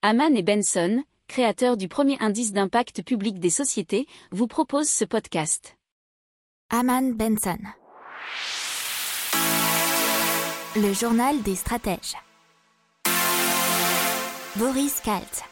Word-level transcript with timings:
Haman 0.00 0.36
et 0.36 0.44
Benson, 0.44 1.02
créateurs 1.26 1.76
du 1.76 1.88
premier 1.88 2.16
indice 2.20 2.52
d'impact 2.52 3.02
public 3.02 3.40
des 3.40 3.50
sociétés, 3.50 4.06
vous 4.30 4.46
proposent 4.46 4.88
ce 4.88 5.04
podcast. 5.04 5.76
Haman 6.70 7.14
Benson. 7.14 7.58
Le 10.76 10.92
journal 10.92 11.42
des 11.42 11.56
stratèges. 11.56 12.14
Boris 14.54 15.00
Kalt. 15.00 15.42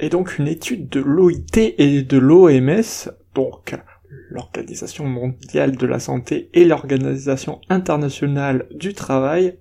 Et 0.00 0.08
donc 0.08 0.38
une 0.38 0.48
étude 0.48 0.88
de 0.88 1.00
l'OIT 1.00 1.74
et 1.76 2.02
de 2.02 2.16
l'OMS, 2.16 3.12
donc 3.34 3.74
l'Organisation 4.30 5.04
mondiale 5.04 5.76
de 5.76 5.86
la 5.86 5.98
santé 5.98 6.50
et 6.54 6.64
l'Organisation 6.64 7.60
internationale 7.68 8.66
du 8.74 8.94
travail, 8.94 9.56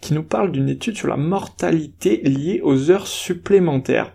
qui 0.00 0.14
nous 0.14 0.22
parle 0.22 0.52
d'une 0.52 0.68
étude 0.68 0.96
sur 0.96 1.08
la 1.08 1.16
mortalité 1.16 2.22
liée 2.24 2.60
aux 2.62 2.90
heures 2.90 3.06
supplémentaires. 3.06 4.12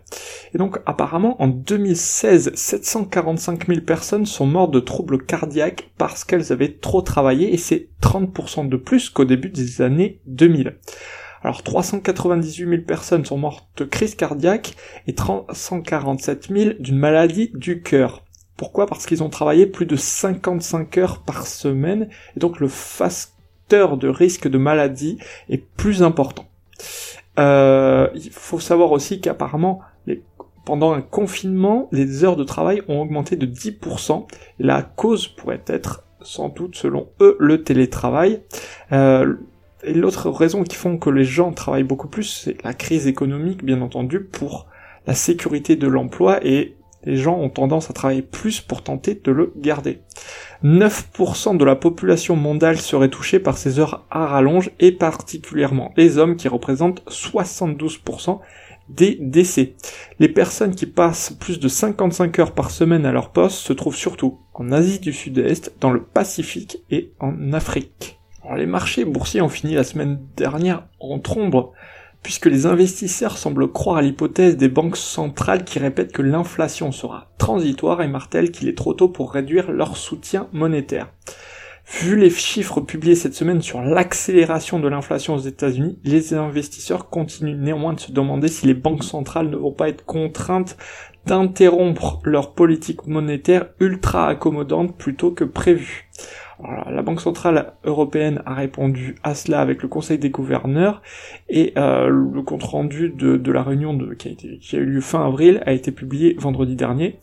Et 0.54 0.58
donc 0.58 0.80
apparemment 0.86 1.42
en 1.42 1.48
2016, 1.48 2.52
745 2.54 3.68
000 3.68 3.82
personnes 3.82 4.26
sont 4.26 4.46
mortes 4.46 4.74
de 4.74 4.80
troubles 4.80 5.26
cardiaques 5.26 5.90
parce 5.98 6.24
qu'elles 6.24 6.52
avaient 6.52 6.74
trop 6.74 7.02
travaillé 7.02 7.54
et 7.54 7.58
c'est 7.58 7.90
30% 8.02 8.70
de 8.70 8.78
plus 8.78 9.10
qu'au 9.10 9.26
début 9.26 9.50
des 9.50 9.82
années 9.82 10.20
2000. 10.28 10.76
Alors 11.42 11.64
398 11.64 12.70
000 12.70 12.82
personnes 12.84 13.26
sont 13.26 13.38
mortes 13.38 13.68
de 13.78 13.84
crise 13.84 14.16
cardiaque 14.16 14.76
et 15.08 15.14
347 15.14 16.50
000 16.50 16.74
d'une 16.80 16.98
maladie 16.98 17.52
du 17.54 17.82
cœur. 17.82 18.24
Pourquoi? 18.58 18.86
Parce 18.86 19.06
qu'ils 19.06 19.24
ont 19.24 19.30
travaillé 19.30 19.66
plus 19.66 19.86
de 19.86 19.96
55 19.96 20.98
heures 20.98 21.20
par 21.22 21.48
semaine, 21.48 22.10
et 22.36 22.40
donc 22.40 22.60
le 22.60 22.68
facteur 22.68 23.98
de 23.98 24.08
risque 24.08 24.48
de 24.48 24.58
maladie 24.58 25.18
est 25.50 25.58
plus 25.58 26.04
important. 26.04 26.46
Euh, 27.40 28.10
il 28.14 28.30
faut 28.30 28.60
savoir 28.60 28.92
aussi 28.92 29.20
qu'apparemment, 29.22 29.82
pendant 30.66 30.94
un 30.94 31.02
confinement, 31.02 31.90
les 31.92 32.24
heures 32.24 32.36
de 32.36 32.44
travail 32.44 32.82
ont 32.88 33.02
augmenté 33.02 33.36
de 33.36 33.46
10%. 33.46 34.28
La 34.60 34.82
cause 34.82 35.28
pourrait 35.28 35.64
être, 35.68 36.04
sans 36.22 36.50
doute, 36.50 36.76
selon 36.76 37.10
eux, 37.22 37.36
le 37.40 37.64
télétravail. 37.64 38.42
Euh, 38.92 39.36
et 39.84 39.94
l'autre 39.94 40.30
raison 40.30 40.64
qui 40.64 40.78
font 40.78 40.98
que 40.98 41.10
les 41.10 41.26
gens 41.26 41.52
travaillent 41.52 41.84
beaucoup 41.84 42.08
plus, 42.08 42.24
c'est 42.24 42.64
la 42.64 42.74
crise 42.74 43.08
économique, 43.08 43.66
bien 43.66 43.82
entendu, 43.82 44.22
pour 44.22 44.68
la 45.06 45.14
sécurité 45.14 45.76
de 45.76 45.88
l'emploi 45.88 46.46
et 46.46 46.76
les 47.06 47.18
gens 47.18 47.38
ont 47.38 47.50
tendance 47.50 47.90
à 47.90 47.94
travailler 47.94 48.22
plus 48.22 48.62
pour 48.62 48.84
tenter 48.84 49.20
de 49.24 49.32
le 49.32 49.54
garder. 49.58 50.00
9% 50.64 51.58
de 51.58 51.66
la 51.66 51.76
population 51.76 52.36
mondiale 52.36 52.78
serait 52.78 53.10
touchée 53.10 53.40
par 53.40 53.58
ces 53.58 53.80
heures 53.80 54.06
à 54.10 54.26
rallonge 54.26 54.72
et 54.80 54.92
particulièrement 54.92 55.92
les 55.98 56.18
hommes 56.18 56.36
qui 56.36 56.48
représentent 56.48 57.04
72% 57.10 58.40
des 58.90 59.18
décès. 59.20 59.76
Les 60.20 60.30
personnes 60.30 60.76
qui 60.76 60.86
passent 60.86 61.32
plus 61.32 61.60
de 61.60 61.68
55 61.68 62.40
heures 62.40 62.52
par 62.54 62.72
semaine 62.72 63.06
à 63.06 63.12
leur 63.12 63.32
poste 63.32 63.58
se 63.58 63.74
trouvent 63.74 63.96
surtout 63.96 64.40
en 64.54 64.72
Asie 64.72 65.00
du 65.00 65.14
Sud-Est, 65.14 65.74
dans 65.80 65.92
le 65.92 66.04
Pacifique 66.04 66.78
et 66.90 67.12
en 67.20 67.54
Afrique. 67.54 68.20
les 68.56 68.66
marchés 68.66 69.06
boursiers 69.06 69.42
ont 69.42 69.50
fini 69.50 69.74
la 69.74 69.84
semaine 69.84 70.20
dernière 70.36 70.88
en 71.00 71.20
trombe 71.20 71.72
puisque 72.24 72.46
les 72.46 72.66
investisseurs 72.66 73.38
semblent 73.38 73.72
croire 73.72 73.98
à 73.98 74.02
l'hypothèse 74.02 74.58
des 74.58 74.70
banques 74.70 74.98
centrales 74.98 75.66
qui 75.66 75.78
répètent 75.78 76.14
que 76.14 76.22
l'inflation 76.22 76.92
sera 76.92 77.32
transitoire 77.38 78.02
et 78.02 78.08
martèlent 78.08 78.52
qu'il 78.52 78.70
est 78.70 78.78
trop 78.78 78.94
tôt 78.94 79.10
pour 79.10 79.34
réduire 79.34 79.72
leur 79.72 79.98
soutien 79.98 80.48
monétaire. 80.54 81.10
Vu 82.02 82.16
les 82.16 82.30
chiffres 82.30 82.80
publiés 82.80 83.16
cette 83.16 83.36
semaine 83.36 83.62
sur 83.62 83.82
l'accélération 83.82 84.80
de 84.80 84.88
l'inflation 84.88 85.36
aux 85.36 85.40
États-Unis, 85.40 86.00
les 86.06 86.34
investisseurs 86.34 87.10
continuent 87.10 87.60
néanmoins 87.60 87.94
de 87.94 88.00
se 88.00 88.14
demander 88.14 88.48
si 88.48 88.66
les 88.66 88.74
banques 88.74 89.04
centrales 89.04 89.50
ne 89.50 89.58
vont 89.58 89.74
pas 89.74 89.90
être 89.90 90.06
contraintes 90.06 90.78
d'interrompre 91.26 92.22
leur 92.24 92.54
politique 92.54 93.06
monétaire 93.06 93.68
ultra 93.82 94.30
accommodante 94.30 94.98
plutôt 94.98 95.32
que 95.32 95.44
prévu 95.44 96.10
la 96.90 97.02
Banque 97.02 97.22
centrale 97.22 97.74
européenne 97.84 98.42
a 98.46 98.54
répondu 98.54 99.16
à 99.24 99.36
cela 99.36 99.62
avec 99.62 99.82
le 99.82 99.88
Conseil 99.88 100.18
des 100.18 100.30
gouverneurs 100.30 101.02
et 101.50 101.74
euh, 101.78 102.08
le 102.08 102.42
compte 102.42 102.64
rendu 102.64 103.10
de, 103.10 103.52
la 103.52 103.64
réunion 103.64 103.94
de, 103.94 104.14
qui, 104.14 104.30
a 104.74 104.76
eu 104.78 104.86
lieu 104.86 105.02
fin 105.02 105.26
avril 105.26 105.62
a 105.66 105.74
été 105.74 105.92
publié 105.92 106.36
vendredi 106.40 106.76
dernier. 106.76 107.20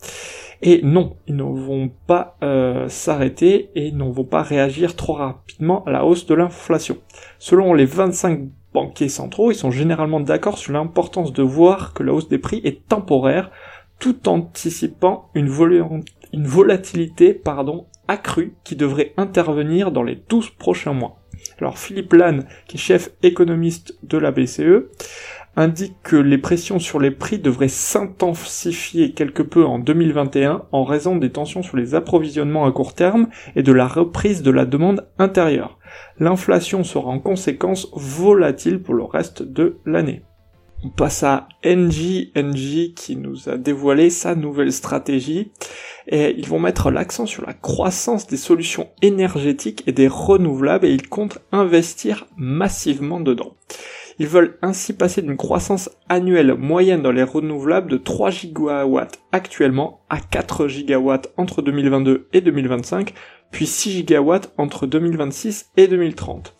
Et 0.62 0.80
non, 0.82 1.16
ils 1.26 1.36
ne 1.36 1.42
vont 1.42 1.90
pas 2.06 2.36
euh, 2.42 2.88
s'arrêter 2.88 3.70
et 3.74 3.92
ne 3.92 4.04
vont 4.04 4.24
pas 4.24 4.42
réagir 4.42 4.94
trop 4.94 5.14
rapidement 5.14 5.84
à 5.84 5.90
la 5.90 6.04
hausse 6.04 6.26
de 6.26 6.34
l'inflation. 6.34 6.98
Selon 7.38 7.72
les 7.72 7.86
25 7.86 8.40
banquiers 8.74 9.08
centraux, 9.08 9.50
ils 9.50 9.56
sont 9.56 9.70
généralement 9.70 10.20
d'accord 10.20 10.58
sur 10.58 10.72
l'importance 10.72 11.32
de 11.32 11.42
voir 11.42 11.94
que 11.94 12.02
la 12.02 12.12
hausse 12.12 12.28
des 12.28 12.38
prix 12.38 12.60
est 12.64 12.86
temporaire, 12.88 13.50
tout 13.98 14.28
anticipant 14.28 15.30
une, 15.34 15.48
une 16.32 16.46
volatilité 16.46 17.32
pardon, 17.32 17.86
accrue 18.10 18.54
qui 18.64 18.76
devrait 18.76 19.14
intervenir 19.16 19.92
dans 19.92 20.02
les 20.02 20.16
12 20.28 20.50
prochains 20.50 20.92
mois. 20.92 21.20
Alors 21.60 21.78
Philippe 21.78 22.12
Lannes, 22.12 22.46
qui 22.66 22.76
est 22.76 22.80
chef 22.80 23.10
économiste 23.22 23.98
de 24.02 24.18
la 24.18 24.32
BCE, 24.32 24.88
indique 25.56 25.96
que 26.02 26.16
les 26.16 26.38
pressions 26.38 26.78
sur 26.78 26.98
les 26.98 27.10
prix 27.10 27.38
devraient 27.38 27.68
s'intensifier 27.68 29.12
quelque 29.12 29.42
peu 29.42 29.64
en 29.64 29.78
2021 29.78 30.62
en 30.72 30.84
raison 30.84 31.16
des 31.16 31.30
tensions 31.30 31.62
sur 31.62 31.76
les 31.76 31.94
approvisionnements 31.94 32.66
à 32.66 32.72
court 32.72 32.94
terme 32.94 33.28
et 33.56 33.62
de 33.62 33.72
la 33.72 33.86
reprise 33.86 34.42
de 34.42 34.50
la 34.50 34.64
demande 34.64 35.06
intérieure. 35.18 35.78
L'inflation 36.18 36.84
sera 36.84 37.10
en 37.10 37.20
conséquence 37.20 37.88
volatile 37.94 38.82
pour 38.82 38.94
le 38.94 39.04
reste 39.04 39.42
de 39.42 39.78
l'année. 39.86 40.22
On 40.82 40.88
passe 40.88 41.22
à 41.24 41.46
NG, 41.62 42.30
NG 42.34 42.94
qui 42.94 43.16
nous 43.16 43.50
a 43.50 43.58
dévoilé 43.58 44.08
sa 44.08 44.34
nouvelle 44.34 44.72
stratégie 44.72 45.52
et 46.06 46.34
ils 46.38 46.48
vont 46.48 46.58
mettre 46.58 46.90
l'accent 46.90 47.26
sur 47.26 47.44
la 47.44 47.52
croissance 47.52 48.26
des 48.26 48.38
solutions 48.38 48.88
énergétiques 49.02 49.82
et 49.86 49.92
des 49.92 50.08
renouvelables 50.08 50.86
et 50.86 50.92
ils 50.92 51.06
comptent 51.06 51.38
investir 51.52 52.26
massivement 52.38 53.20
dedans. 53.20 53.56
Ils 54.18 54.26
veulent 54.26 54.58
ainsi 54.62 54.94
passer 54.94 55.20
d'une 55.20 55.36
croissance 55.36 55.90
annuelle 56.08 56.54
moyenne 56.54 57.02
dans 57.02 57.12
les 57.12 57.22
renouvelables 57.22 57.90
de 57.90 57.96
3 57.98 58.30
gigawatts 58.30 59.18
actuellement 59.32 60.00
à 60.08 60.18
4 60.18 60.66
gigawatts 60.66 61.32
entre 61.36 61.60
2022 61.60 62.28
et 62.32 62.40
2025, 62.40 63.14
puis 63.50 63.66
6 63.66 63.90
gigawatts 63.90 64.52
entre 64.58 64.86
2026 64.86 65.70
et 65.76 65.88
2030. 65.88 66.54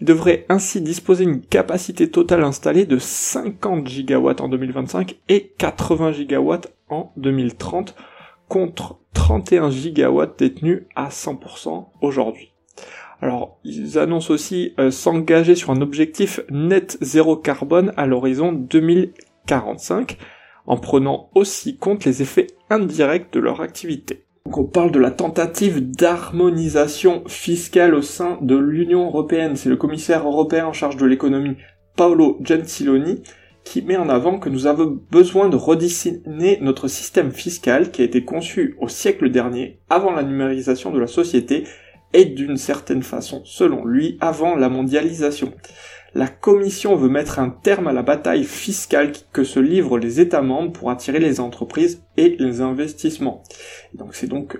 Ils 0.00 0.06
devraient 0.06 0.46
ainsi 0.48 0.80
disposer 0.80 1.24
d'une 1.24 1.40
capacité 1.40 2.10
totale 2.10 2.44
installée 2.44 2.86
de 2.86 2.98
50 2.98 3.86
gigawatts 3.86 4.40
en 4.40 4.48
2025 4.48 5.16
et 5.28 5.52
80 5.58 6.12
gigawatts 6.12 6.72
en 6.88 7.12
2030 7.16 7.94
contre 8.48 8.98
31 9.14 9.70
gigawatts 9.70 10.38
détenus 10.38 10.82
à 10.94 11.08
100% 11.08 11.86
aujourd'hui. 12.00 12.52
Alors, 13.22 13.58
ils 13.64 13.98
annoncent 13.98 14.32
aussi 14.32 14.74
euh, 14.78 14.90
s'engager 14.90 15.54
sur 15.54 15.70
un 15.70 15.80
objectif 15.80 16.40
net 16.50 16.98
zéro 17.00 17.36
carbone 17.36 17.92
à 17.96 18.06
l'horizon 18.06 18.52
2045, 18.52 20.18
en 20.66 20.76
prenant 20.76 21.30
aussi 21.34 21.78
compte 21.78 22.04
les 22.04 22.20
effets 22.20 22.48
indirects 22.68 23.32
de 23.32 23.40
leur 23.40 23.62
activité. 23.62 24.25
Donc 24.46 24.58
on 24.58 24.64
parle 24.64 24.92
de 24.92 25.00
la 25.00 25.10
tentative 25.10 25.90
d'harmonisation 25.90 27.24
fiscale 27.26 27.96
au 27.96 28.00
sein 28.00 28.38
de 28.42 28.54
l'Union 28.54 29.04
européenne. 29.06 29.56
C'est 29.56 29.68
le 29.68 29.76
commissaire 29.76 30.24
européen 30.24 30.66
en 30.66 30.72
charge 30.72 30.96
de 30.96 31.04
l'économie, 31.04 31.56
Paolo 31.96 32.38
Gentiloni, 32.44 33.24
qui 33.64 33.82
met 33.82 33.96
en 33.96 34.08
avant 34.08 34.38
que 34.38 34.48
nous 34.48 34.68
avons 34.68 35.00
besoin 35.10 35.48
de 35.48 35.56
redessiner 35.56 36.60
notre 36.60 36.86
système 36.86 37.32
fiscal 37.32 37.90
qui 37.90 38.02
a 38.02 38.04
été 38.04 38.24
conçu 38.24 38.76
au 38.78 38.86
siècle 38.86 39.30
dernier, 39.32 39.80
avant 39.90 40.12
la 40.12 40.22
numérisation 40.22 40.92
de 40.92 41.00
la 41.00 41.08
société, 41.08 41.64
et 42.12 42.26
d'une 42.26 42.56
certaine 42.56 43.02
façon, 43.02 43.42
selon 43.44 43.84
lui, 43.84 44.16
avant 44.20 44.54
la 44.54 44.68
mondialisation. 44.68 45.52
La 46.14 46.28
Commission 46.28 46.96
veut 46.96 47.08
mettre 47.08 47.38
un 47.38 47.50
terme 47.50 47.88
à 47.88 47.92
la 47.92 48.02
bataille 48.02 48.44
fiscale 48.44 49.12
que 49.32 49.44
se 49.44 49.60
livrent 49.60 49.98
les 49.98 50.20
États 50.20 50.42
membres 50.42 50.72
pour 50.72 50.90
attirer 50.90 51.18
les 51.18 51.40
entreprises 51.40 52.02
et 52.16 52.36
les 52.38 52.60
investissements. 52.60 53.42
donc 53.94 54.14
c'est 54.14 54.26
donc 54.26 54.58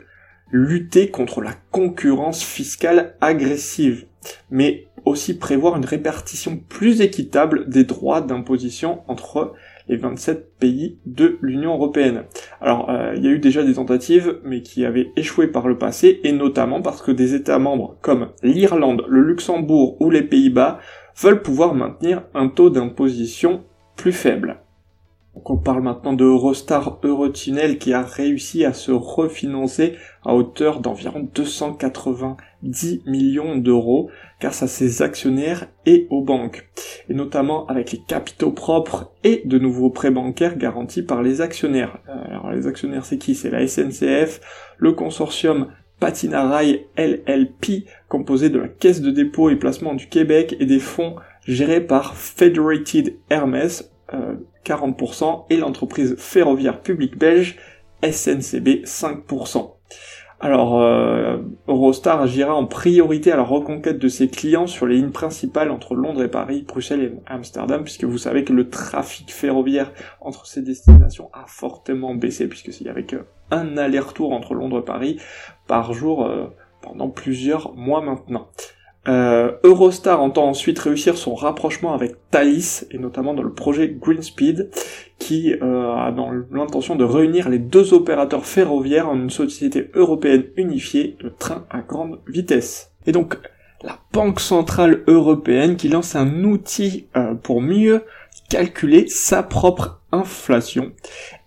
lutter 0.50 1.10
contre 1.10 1.40
la 1.40 1.54
concurrence 1.70 2.42
fiscale 2.42 3.16
agressive, 3.20 4.06
mais 4.50 4.86
aussi 5.04 5.38
prévoir 5.38 5.76
une 5.76 5.84
répartition 5.84 6.56
plus 6.56 7.00
équitable 7.00 7.68
des 7.68 7.84
droits 7.84 8.20
d'imposition 8.20 9.02
entre 9.08 9.54
les 9.88 9.96
27 9.96 10.58
pays 10.58 10.98
de 11.06 11.38
l'Union 11.42 11.74
européenne. 11.74 12.24
Alors, 12.60 12.90
euh, 12.90 13.14
il 13.16 13.24
y 13.24 13.28
a 13.28 13.30
eu 13.30 13.38
déjà 13.38 13.62
des 13.62 13.74
tentatives, 13.74 14.38
mais 14.44 14.62
qui 14.62 14.84
avaient 14.84 15.12
échoué 15.16 15.46
par 15.46 15.68
le 15.68 15.78
passé, 15.78 16.20
et 16.24 16.32
notamment 16.32 16.82
parce 16.82 17.02
que 17.02 17.12
des 17.12 17.34
États 17.34 17.58
membres 17.58 17.96
comme 18.02 18.28
l'Irlande, 18.42 19.04
le 19.08 19.20
Luxembourg 19.20 19.96
ou 20.00 20.10
les 20.10 20.22
Pays-Bas 20.22 20.78
veulent 21.18 21.42
pouvoir 21.42 21.74
maintenir 21.74 22.22
un 22.34 22.48
taux 22.48 22.70
d'imposition 22.70 23.64
plus 23.96 24.12
faible. 24.12 24.60
Donc 25.36 25.50
on 25.50 25.58
parle 25.58 25.82
maintenant 25.82 26.14
de 26.14 26.24
Eurostar 26.24 26.98
Eurotunnel 27.02 27.76
qui 27.76 27.92
a 27.92 28.00
réussi 28.00 28.64
à 28.64 28.72
se 28.72 28.90
refinancer 28.90 29.92
à 30.24 30.34
hauteur 30.34 30.80
d'environ 30.80 31.28
290 31.34 33.02
millions 33.04 33.54
d'euros 33.56 34.10
grâce 34.40 34.62
à 34.62 34.66
ses 34.66 35.02
actionnaires 35.02 35.68
et 35.84 36.06
aux 36.08 36.22
banques, 36.22 36.66
et 37.10 37.14
notamment 37.14 37.66
avec 37.66 37.92
les 37.92 38.00
capitaux 38.00 38.50
propres 38.50 39.12
et 39.24 39.42
de 39.44 39.58
nouveaux 39.58 39.90
prêts 39.90 40.10
bancaires 40.10 40.56
garantis 40.56 41.02
par 41.02 41.22
les 41.22 41.42
actionnaires. 41.42 41.98
Euh, 42.08 42.30
alors 42.30 42.52
les 42.52 42.66
actionnaires 42.66 43.04
c'est 43.04 43.18
qui? 43.18 43.34
C'est 43.34 43.50
la 43.50 43.66
SNCF, 43.66 44.40
le 44.78 44.92
consortium 44.92 45.68
Patinarail 46.00 46.86
LLP, 46.96 47.84
composé 48.08 48.48
de 48.48 48.58
la 48.58 48.68
Caisse 48.68 49.02
de 49.02 49.10
dépôt 49.10 49.50
et 49.50 49.56
placement 49.56 49.94
du 49.94 50.08
Québec 50.08 50.56
et 50.60 50.66
des 50.66 50.80
fonds 50.80 51.16
gérés 51.46 51.82
par 51.82 52.16
Federated 52.16 53.16
Hermes, 53.28 53.68
40%, 54.66 55.24
euh, 55.24 55.54
et 55.54 55.56
l'entreprise 55.56 56.16
ferroviaire 56.18 56.80
publique 56.80 57.16
belge 57.16 57.56
SNCB 58.02 58.84
5%. 58.84 59.76
Alors, 60.38 60.82
euh, 60.82 61.38
Eurostar 61.66 62.20
agira 62.20 62.54
en 62.54 62.66
priorité 62.66 63.32
à 63.32 63.36
la 63.36 63.42
reconquête 63.42 63.98
de 63.98 64.08
ses 64.08 64.28
clients 64.28 64.66
sur 64.66 64.86
les 64.86 64.96
lignes 64.96 65.10
principales 65.10 65.70
entre 65.70 65.94
Londres 65.94 66.22
et 66.22 66.28
Paris, 66.28 66.66
Bruxelles 66.68 67.02
et 67.02 67.12
Amsterdam, 67.26 67.82
puisque 67.82 68.04
vous 68.04 68.18
savez 68.18 68.44
que 68.44 68.52
le 68.52 68.68
trafic 68.68 69.32
ferroviaire 69.32 69.92
entre 70.20 70.44
ces 70.46 70.60
destinations 70.60 71.30
a 71.32 71.46
fortement 71.46 72.14
baissé, 72.14 72.48
puisque 72.48 72.70
s'il 72.70 72.86
y 72.86 72.90
avait 72.90 73.06
qu'un 73.06 73.76
aller-retour 73.78 74.32
entre 74.32 74.52
Londres 74.52 74.80
et 74.80 74.84
Paris 74.84 75.18
par 75.66 75.94
jour 75.94 76.26
euh, 76.26 76.48
pendant 76.82 77.08
plusieurs 77.08 77.74
mois 77.74 78.02
maintenant. 78.02 78.48
Euh, 79.08 79.52
Eurostar 79.62 80.20
entend 80.20 80.48
ensuite 80.48 80.78
réussir 80.78 81.16
son 81.16 81.34
rapprochement 81.34 81.94
avec 81.94 82.16
Thalys, 82.30 82.86
et 82.90 82.98
notamment 82.98 83.34
dans 83.34 83.42
le 83.42 83.52
projet 83.52 83.88
Greenspeed, 83.88 84.70
qui 85.18 85.54
euh, 85.54 85.94
a 85.94 86.12
dans 86.12 86.30
l'intention 86.50 86.96
de 86.96 87.04
réunir 87.04 87.48
les 87.48 87.58
deux 87.58 87.94
opérateurs 87.94 88.46
ferroviaires 88.46 89.08
en 89.08 89.16
une 89.16 89.30
société 89.30 89.90
européenne 89.94 90.44
unifiée 90.56 91.16
de 91.22 91.28
trains 91.28 91.66
à 91.70 91.80
grande 91.80 92.20
vitesse. 92.26 92.92
Et 93.06 93.12
donc, 93.12 93.38
la 93.82 93.98
Banque 94.12 94.40
Centrale 94.40 95.02
Européenne 95.06 95.76
qui 95.76 95.88
lance 95.88 96.16
un 96.16 96.44
outil 96.44 97.06
euh, 97.16 97.34
pour 97.34 97.60
mieux 97.60 98.04
calculer 98.48 99.06
sa 99.08 99.42
propre 99.42 100.00
inflation. 100.12 100.92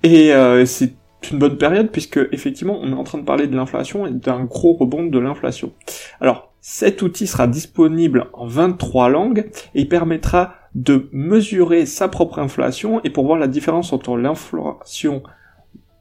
Et 0.04 0.32
c'est 0.66 0.94
une 1.32 1.40
bonne 1.40 1.58
période 1.58 1.92
puisque 1.92 2.20
effectivement 2.32 2.78
on 2.82 2.92
est 2.92 2.96
en 2.96 3.04
train 3.04 3.18
de 3.18 3.24
parler 3.24 3.48
de 3.48 3.56
l'inflation 3.56 4.06
et 4.06 4.12
d'un 4.12 4.44
gros 4.44 4.74
rebond 4.74 5.06
de 5.06 5.18
l'inflation. 5.18 5.72
Alors 6.20 6.49
cet 6.62 7.02
outil 7.02 7.28
sera 7.28 7.48
disponible 7.48 8.28
en 8.34 8.48
23 8.48 9.10
langues 9.10 9.50
et 9.76 9.86
permettra 9.86 10.56
de 10.76 11.10
mesurer 11.12 11.86
sa 11.86 12.08
propre 12.08 12.40
inflation 12.40 13.02
et 13.04 13.10
pour 13.10 13.26
voir 13.26 13.40
la 13.40 13.48
différence 13.48 13.94
entre 13.94 14.18
l'inflation 14.18 15.24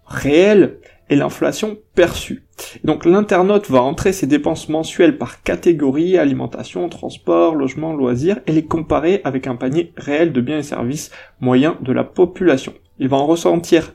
réelle 0.06 0.78
et 1.10 1.16
l'inflation 1.16 1.78
perçue. 1.94 2.44
Donc 2.84 3.04
l'internaute 3.04 3.70
va 3.70 3.82
entrer 3.82 4.12
ses 4.12 4.26
dépenses 4.26 4.68
mensuelles 4.68 5.16
par 5.16 5.42
catégorie, 5.42 6.18
alimentation, 6.18 6.88
transport, 6.88 7.54
logement, 7.54 7.94
loisirs, 7.94 8.40
et 8.46 8.52
les 8.52 8.64
comparer 8.64 9.20
avec 9.24 9.46
un 9.46 9.56
panier 9.56 9.92
réel 9.96 10.32
de 10.32 10.40
biens 10.40 10.58
et 10.58 10.62
services 10.62 11.10
moyens 11.40 11.76
de 11.80 11.92
la 11.92 12.04
population. 12.04 12.74
Il 12.98 13.08
va 13.08 13.16
en 13.16 13.26
ressentir 13.26 13.94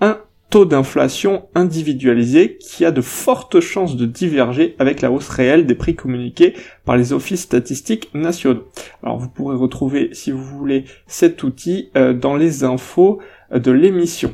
un 0.00 0.18
taux 0.50 0.64
d'inflation 0.64 1.48
individualisé 1.54 2.56
qui 2.58 2.84
a 2.84 2.90
de 2.90 3.00
fortes 3.00 3.60
chances 3.60 3.96
de 3.96 4.06
diverger 4.06 4.76
avec 4.78 5.00
la 5.00 5.10
hausse 5.10 5.28
réelle 5.28 5.66
des 5.66 5.74
prix 5.74 5.94
communiqués 5.94 6.54
par 6.84 6.96
les 6.96 7.12
offices 7.12 7.42
statistiques 7.42 8.10
nationaux. 8.14 8.64
Alors 9.02 9.18
vous 9.18 9.28
pourrez 9.28 9.56
retrouver, 9.56 10.10
si 10.12 10.30
vous 10.30 10.44
voulez, 10.44 10.84
cet 11.06 11.42
outil 11.42 11.90
euh, 11.96 12.12
dans 12.12 12.36
les 12.36 12.64
infos 12.64 13.20
de 13.52 13.70
l'émission. 13.70 14.32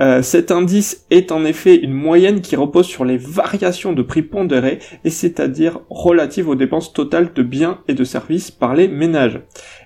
Euh, 0.00 0.22
cet 0.22 0.50
indice 0.50 1.06
est 1.10 1.32
en 1.32 1.44
effet 1.44 1.76
une 1.76 1.92
moyenne 1.92 2.40
qui 2.40 2.56
repose 2.56 2.86
sur 2.86 3.04
les 3.04 3.18
variations 3.18 3.92
de 3.92 4.02
prix 4.02 4.22
pondérés 4.22 4.78
et 5.04 5.10
c'est-à-dire 5.10 5.80
relatives 5.90 6.48
aux 6.48 6.54
dépenses 6.54 6.92
totales 6.92 7.32
de 7.32 7.42
biens 7.42 7.80
et 7.88 7.94
de 7.94 8.04
services 8.04 8.50
par 8.50 8.74
les 8.74 8.88
ménages. 8.88 9.40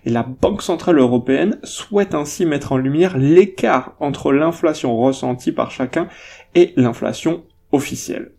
Et 0.04 0.10
la 0.10 0.22
Banque 0.22 0.62
Centrale 0.62 0.98
Européenne 0.98 1.58
souhaite 1.62 2.14
ainsi 2.14 2.46
mettre 2.46 2.72
en 2.72 2.76
lumière 2.76 3.18
l'écart 3.18 3.94
entre 4.00 4.32
l'inflation 4.32 4.96
ressentie 4.96 5.52
par 5.52 5.70
chacun 5.70 6.08
et 6.54 6.72
l'inflation 6.76 7.44
officielle. 7.72 8.32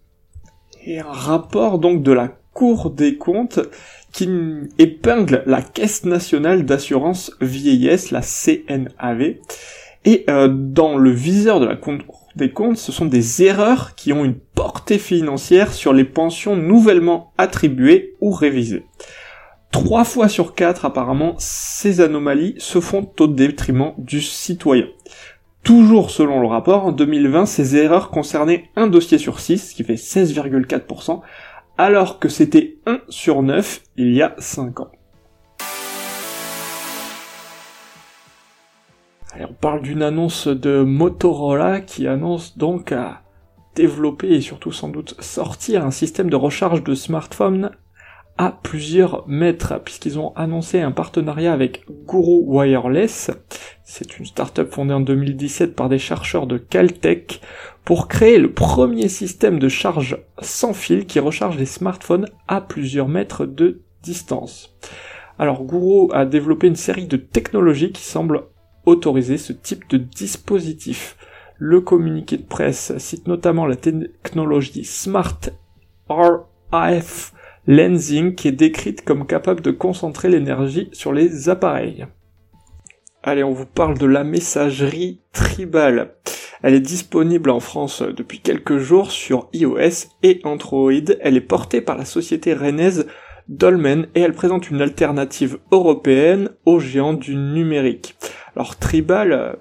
Et 0.85 0.99
un 0.99 1.11
rapport 1.11 1.79
donc 1.79 2.03
de 2.03 2.11
la 2.11 2.29
Cour 2.53 2.89
des 2.89 3.15
comptes 3.15 3.61
qui 4.11 4.29
épingle 4.77 5.41
la 5.45 5.61
Caisse 5.61 6.03
nationale 6.03 6.65
d'assurance 6.65 7.31
vieillesse, 7.39 8.11
la 8.11 8.21
CNAV, 8.21 9.35
et 10.05 10.25
euh, 10.29 10.47
dans 10.49 10.97
le 10.97 11.11
viseur 11.11 11.59
de 11.59 11.65
la 11.65 11.75
Cour 11.75 11.97
des 12.35 12.51
comptes, 12.51 12.77
ce 12.77 12.91
sont 12.91 13.05
des 13.05 13.43
erreurs 13.43 13.93
qui 13.95 14.13
ont 14.13 14.25
une 14.25 14.35
portée 14.35 14.97
financière 14.97 15.73
sur 15.73 15.93
les 15.93 16.05
pensions 16.05 16.55
nouvellement 16.55 17.33
attribuées 17.37 18.15
ou 18.21 18.31
révisées. 18.31 18.85
Trois 19.71 20.03
fois 20.03 20.27
sur 20.27 20.53
quatre, 20.53 20.85
apparemment, 20.85 21.35
ces 21.37 22.01
anomalies 22.01 22.55
se 22.57 22.81
font 22.81 23.09
au 23.19 23.27
détriment 23.27 23.93
du 23.97 24.21
citoyen. 24.21 24.87
Toujours 25.63 26.09
selon 26.09 26.41
le 26.41 26.47
rapport, 26.47 26.85
en 26.85 26.91
2020, 26.91 27.45
ces 27.45 27.77
erreurs 27.77 28.09
concernaient 28.09 28.69
un 28.75 28.87
dossier 28.87 29.17
sur 29.17 29.39
six, 29.39 29.69
ce 29.69 29.75
qui 29.75 29.83
fait 29.83 29.93
16,4%, 29.93 31.21
alors 31.77 32.19
que 32.19 32.29
c'était 32.29 32.77
1 32.85 33.01
sur 33.09 33.43
9 33.43 33.81
il 33.97 34.13
y 34.13 34.21
a 34.21 34.35
5 34.39 34.79
ans. 34.79 34.91
On 39.39 39.53
parle 39.53 39.81
d'une 39.81 40.03
annonce 40.03 40.47
de 40.47 40.83
Motorola 40.83 41.79
qui 41.79 42.07
annonce 42.07 42.57
donc 42.57 42.91
à 42.91 43.21
développer 43.75 44.29
et 44.31 44.41
surtout 44.41 44.73
sans 44.73 44.89
doute 44.89 45.15
sortir 45.21 45.85
un 45.85 45.91
système 45.91 46.29
de 46.29 46.35
recharge 46.35 46.83
de 46.83 46.93
smartphone 46.93 47.71
à 48.37 48.57
plusieurs 48.63 49.27
mètres, 49.27 49.79
puisqu'ils 49.83 50.19
ont 50.19 50.33
annoncé 50.35 50.81
un 50.81 50.91
partenariat 50.91 51.53
avec 51.53 51.85
Guru 52.07 52.41
Wireless. 52.43 53.31
C'est 53.83 54.17
une 54.17 54.25
startup 54.25 54.69
fondée 54.69 54.93
en 54.93 54.99
2017 54.99 55.75
par 55.75 55.89
des 55.89 55.99
chercheurs 55.99 56.47
de 56.47 56.57
Caltech 56.57 57.41
pour 57.85 58.07
créer 58.07 58.37
le 58.37 58.51
premier 58.51 59.07
système 59.07 59.59
de 59.59 59.69
charge 59.69 60.17
sans 60.41 60.73
fil 60.73 61.05
qui 61.05 61.19
recharge 61.19 61.57
les 61.57 61.65
smartphones 61.65 62.27
à 62.47 62.61
plusieurs 62.61 63.07
mètres 63.07 63.45
de 63.45 63.81
distance. 64.03 64.75
Alors 65.39 65.63
Guru 65.63 66.11
a 66.11 66.25
développé 66.25 66.67
une 66.67 66.75
série 66.75 67.07
de 67.07 67.17
technologies 67.17 67.91
qui 67.91 68.03
semblent 68.03 68.43
autoriser 68.91 69.37
ce 69.37 69.53
type 69.53 69.89
de 69.89 69.97
dispositif. 69.97 71.17
Le 71.57 71.81
communiqué 71.81 72.37
de 72.37 72.43
presse 72.43 72.97
cite 72.97 73.27
notamment 73.27 73.65
la 73.65 73.75
technologie 73.75 74.83
Smart 74.83 75.39
RF 76.09 77.33
Lensing 77.67 78.35
qui 78.35 78.47
est 78.47 78.53
décrite 78.53 79.03
comme 79.03 79.25
capable 79.25 79.61
de 79.61 79.71
concentrer 79.71 80.29
l'énergie 80.29 80.89
sur 80.91 81.13
les 81.13 81.49
appareils. 81.49 82.05
Allez, 83.23 83.43
on 83.43 83.53
vous 83.53 83.67
parle 83.67 83.97
de 83.97 84.07
la 84.07 84.23
messagerie 84.23 85.21
Tribal. 85.31 86.15
Elle 86.63 86.73
est 86.73 86.79
disponible 86.79 87.51
en 87.51 87.59
France 87.59 88.01
depuis 88.01 88.39
quelques 88.39 88.77
jours 88.77 89.11
sur 89.11 89.47
iOS 89.53 90.09
et 90.23 90.41
Android. 90.43 90.91
Elle 91.19 91.37
est 91.37 91.41
portée 91.41 91.81
par 91.81 91.97
la 91.97 92.05
société 92.05 92.53
rennaise 92.53 93.07
Dolmen 93.47 94.07
et 94.15 94.21
elle 94.21 94.33
présente 94.33 94.69
une 94.69 94.81
alternative 94.81 95.59
européenne 95.71 96.49
aux 96.65 96.79
géants 96.79 97.13
du 97.13 97.35
numérique. 97.35 98.15
Alors 98.55 98.77
Tribal, 98.77 99.31
euh, 99.31 99.53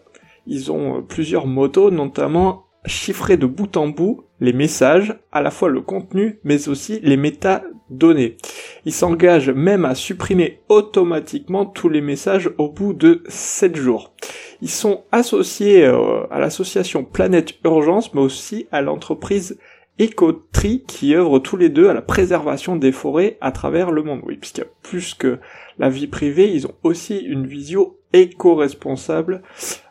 ils 0.47 0.73
ont 0.73 0.99
euh, 0.99 1.01
plusieurs 1.03 1.47
motos, 1.47 1.91
notamment 1.91 2.67
chiffrer 2.87 3.37
de 3.37 3.47
bout 3.47 3.77
en 3.77 3.89
bout 3.89 4.25
les 4.41 4.53
messages, 4.53 5.15
à 5.33 5.43
la 5.43 5.51
fois 5.51 5.69
le 5.69 5.83
contenu, 5.83 6.41
mais 6.45 6.69
aussi 6.69 6.99
les 7.03 7.19
métadonnées. 7.19 8.39
Ils 8.87 8.93
s'engagent 8.93 9.51
même 9.51 9.85
à 9.85 9.95
supprimer 9.95 10.61
automatiquement 10.69 11.67
tous 11.67 11.91
les 11.91 12.01
messages 12.01 12.51
au 12.57 12.71
bout 12.71 12.95
de 12.95 13.23
7 13.29 13.77
jours. 13.77 14.15
Ils 14.63 14.71
sont 14.71 15.05
associés 15.13 15.85
euh, 15.85 16.27
à 16.31 16.41
l'association 16.41 17.05
Planète 17.05 17.55
Urgence, 17.65 18.15
mais 18.15 18.21
aussi 18.21 18.67
à 18.73 18.81
l'entreprise 18.81 19.59
Ecotri 20.01 20.83
qui 20.87 21.15
œuvre 21.15 21.39
tous 21.39 21.59
les 21.59 21.69
deux 21.69 21.89
à 21.89 21.95
la 21.95 22.01
préservation 22.01 22.77
des 22.77 22.93
forêts 22.93 23.37
à 23.43 23.53
travers 23.53 23.91
le 23.91 24.03
monde. 24.03 24.23
Oui, 24.25 24.39
puisqu'il 24.39 24.63
y 24.63 24.65
a 24.65 24.71
plus 24.83 25.13
que 25.13 25.39
la 25.79 25.91
vie 25.91 26.07
privée, 26.07 26.51
ils 26.51 26.67
ont 26.67 26.75
aussi 26.83 27.19
une 27.19 27.47
vision 27.47 27.95
éco-responsable 28.12 29.43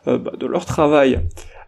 euh, 0.06 0.18
bah, 0.18 0.32
de 0.38 0.46
leur 0.46 0.64
travail. 0.64 1.20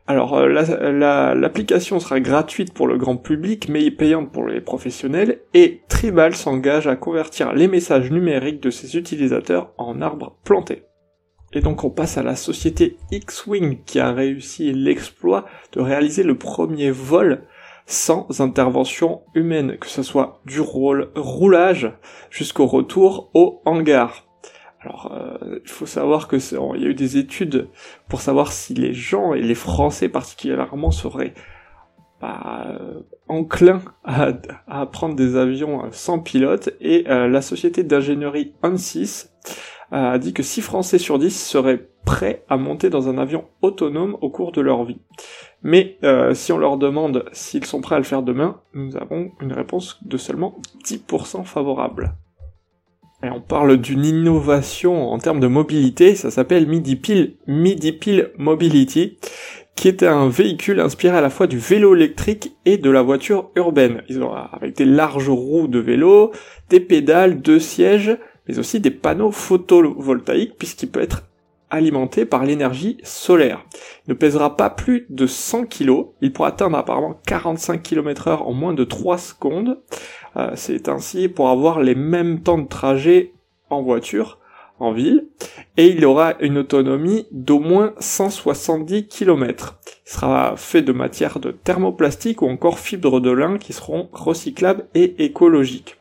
Alors 0.07 0.35
euh, 0.35 1.35
l'application 1.35 2.01
sera 2.01 2.19
gratuite 2.19 2.75
pour 2.75 2.89
le 2.89 2.99
grand 2.99 3.17
public 3.17 3.69
mais 3.69 3.89
payante 3.91 4.33
pour 4.33 4.47
les 4.47 4.61
professionnels 4.61 5.41
et 5.55 5.83
Tribal 5.89 6.35
s'engage 6.35 6.89
à 6.89 6.97
convertir 6.97 7.53
les 7.53 7.69
messages 7.69 8.11
numériques 8.11 8.61
de 8.61 8.71
ses 8.71 8.97
utilisateurs 8.97 9.73
en 9.79 10.03
arbres 10.03 10.37
plantés. 10.45 10.83
Et 11.53 11.61
donc 11.61 11.85
on 11.85 11.91
passe 11.91 12.19
à 12.19 12.23
la 12.23 12.35
société 12.35 12.97
X-Wing 13.13 13.85
qui 13.85 14.01
a 14.01 14.13
réussi 14.13 14.73
l'exploit 14.73 15.45
de 15.73 15.81
réaliser 15.81 16.25
le 16.25 16.37
premier 16.37 16.91
vol 16.91 17.47
sans 17.87 18.41
intervention 18.41 19.23
humaine, 19.35 19.77
que 19.79 19.89
ce 19.89 20.03
soit 20.03 20.41
du 20.47 20.61
roulage 20.61 21.93
jusqu'au 22.31 22.67
retour 22.67 23.31
au 23.35 23.61
hangar. 23.65 24.32
Alors, 24.85 25.13
euh, 25.13 25.61
il 25.65 25.71
faut 25.71 25.87
savoir 25.87 26.29
que 26.29 26.37
il 26.37 26.83
y 26.83 26.87
a 26.87 26.89
eu 26.89 26.95
des 26.95 27.17
études 27.17 27.69
pour 28.09 28.21
savoir 28.21 28.53
si 28.53 28.75
les 28.75 28.93
gens 28.93 29.33
et 29.33 29.41
les 29.41 29.55
Français 29.55 30.09
particulièrement 30.09 30.91
seraient 30.91 31.35
bah, 32.21 32.79
enclins 33.29 33.83
à, 34.05 34.29
à, 34.67 34.87
prendre 34.87 35.15
des 35.15 35.37
avions 35.37 35.83
sans 35.93 36.19
pilote 36.19 36.71
et 36.81 37.05
euh, 37.09 37.29
la 37.29 37.43
société 37.43 37.85
d'ingénierie 37.85 38.55
ANSYS 38.63 39.33
a 39.93 40.19
dit 40.19 40.33
que 40.33 40.43
6 40.43 40.63
Français 40.63 40.99
sur 40.99 41.19
10 41.19 41.31
seraient 41.31 41.87
prêts 42.05 42.45
à 42.49 42.57
monter 42.57 42.91
dans 42.91 43.09
un 43.09 43.19
avion 43.19 43.45
autonome 43.61 44.17
au 44.21 44.31
cours 44.31 44.53
de 44.53 44.61
leur 44.61 44.85
vie. 44.85 45.01
Mais 45.63 45.99
euh, 46.03 46.35
si 46.35 46.53
on 46.53 46.59
leur 46.59 46.79
demande 46.79 47.25
s'ils 47.33 47.65
sont 47.67 47.81
prêts 47.81 47.97
à 47.97 47.99
le 47.99 48.05
faire 48.05 48.23
demain, 48.23 48.61
nous 48.75 48.97
avons 48.97 49.33
une 49.41 49.53
réponse 49.53 49.99
de 50.03 50.17
seulement 50.17 50.59
10% 50.85 51.45
favorable. 51.45 52.15
Et 53.25 53.31
on 53.31 53.41
parle 53.41 53.77
d'une 53.77 54.05
innovation 54.05 55.13
en 55.13 55.19
termes 55.19 55.39
de 55.39 55.47
mobilité, 55.47 56.17
ça 56.17 56.33
s'appelle 56.33 56.67
MidiPil, 56.67 57.37
MidiPil 57.47 58.31
Mobility, 58.37 59.17
qui 59.77 59.87
est 59.87 60.03
un 60.03 60.29
véhicule 60.29 60.81
inspiré 60.81 61.17
à 61.17 61.21
la 61.21 61.31
fois 61.31 61.47
du 61.47 61.59
vélo 61.59 61.95
électrique 61.95 62.57
et 62.65 62.79
de 62.79 62.91
la 62.91 63.03
voiture 63.03 63.51
urbaine. 63.55 64.03
Ils 64.09 64.23
ont 64.23 64.33
avec 64.33 64.77
des 64.77 64.85
larges 64.85 65.31
roues 65.31 65.69
de 65.69 65.79
vélo, 65.79 66.33
des 66.69 66.81
pédales, 66.81 67.41
deux 67.41 67.61
sièges, 67.61 68.17
mais 68.49 68.59
aussi 68.59 68.81
des 68.81 68.91
panneaux 68.91 69.31
photovoltaïques 69.31 70.59
puisqu'il 70.59 70.91
peut 70.91 71.01
être 71.01 71.23
alimenté 71.73 72.25
par 72.25 72.45
l'énergie 72.45 72.99
solaire. 73.03 73.65
Il 74.07 74.11
ne 74.11 74.15
pèsera 74.15 74.57
pas 74.57 74.71
plus 74.71 75.07
de 75.09 75.27
100 75.27 75.65
kg, 75.65 76.05
il 76.21 76.33
pourra 76.33 76.49
atteindre 76.49 76.77
apparemment 76.77 77.19
45 77.27 77.83
km 77.83 78.29
heure 78.29 78.47
en 78.47 78.53
moins 78.53 78.75
de 78.75 78.85
3 78.85 79.19
secondes. 79.19 79.81
Euh, 80.37 80.53
c'est 80.55 80.89
ainsi 80.89 81.29
pour 81.29 81.49
avoir 81.49 81.81
les 81.81 81.95
mêmes 81.95 82.43
temps 82.43 82.59
de 82.59 82.69
trajet 82.69 83.33
en 83.71 83.83
voiture, 83.83 84.39
en 84.79 84.93
ville, 84.93 85.29
et 85.77 85.87
il 85.87 86.05
aura 86.05 86.35
une 86.41 86.59
autonomie 86.59 87.27
d'au 87.31 87.61
moins 87.61 87.95
170 88.01 89.07
km. 89.07 89.79
Il 90.07 90.11
sera 90.11 90.55
fait 90.57 90.83
de 90.83 90.93
matière 90.93 91.39
de 91.39 91.53
thermoplastique 91.53 92.43
ou 92.43 92.49
encore 92.49 92.79
fibres 92.79 93.21
de 93.21 93.31
lin 93.31 93.59
qui 93.59 93.73
seront 93.73 94.09
recyclables 94.13 94.87
et 94.95 95.25
écologiques. 95.25 95.97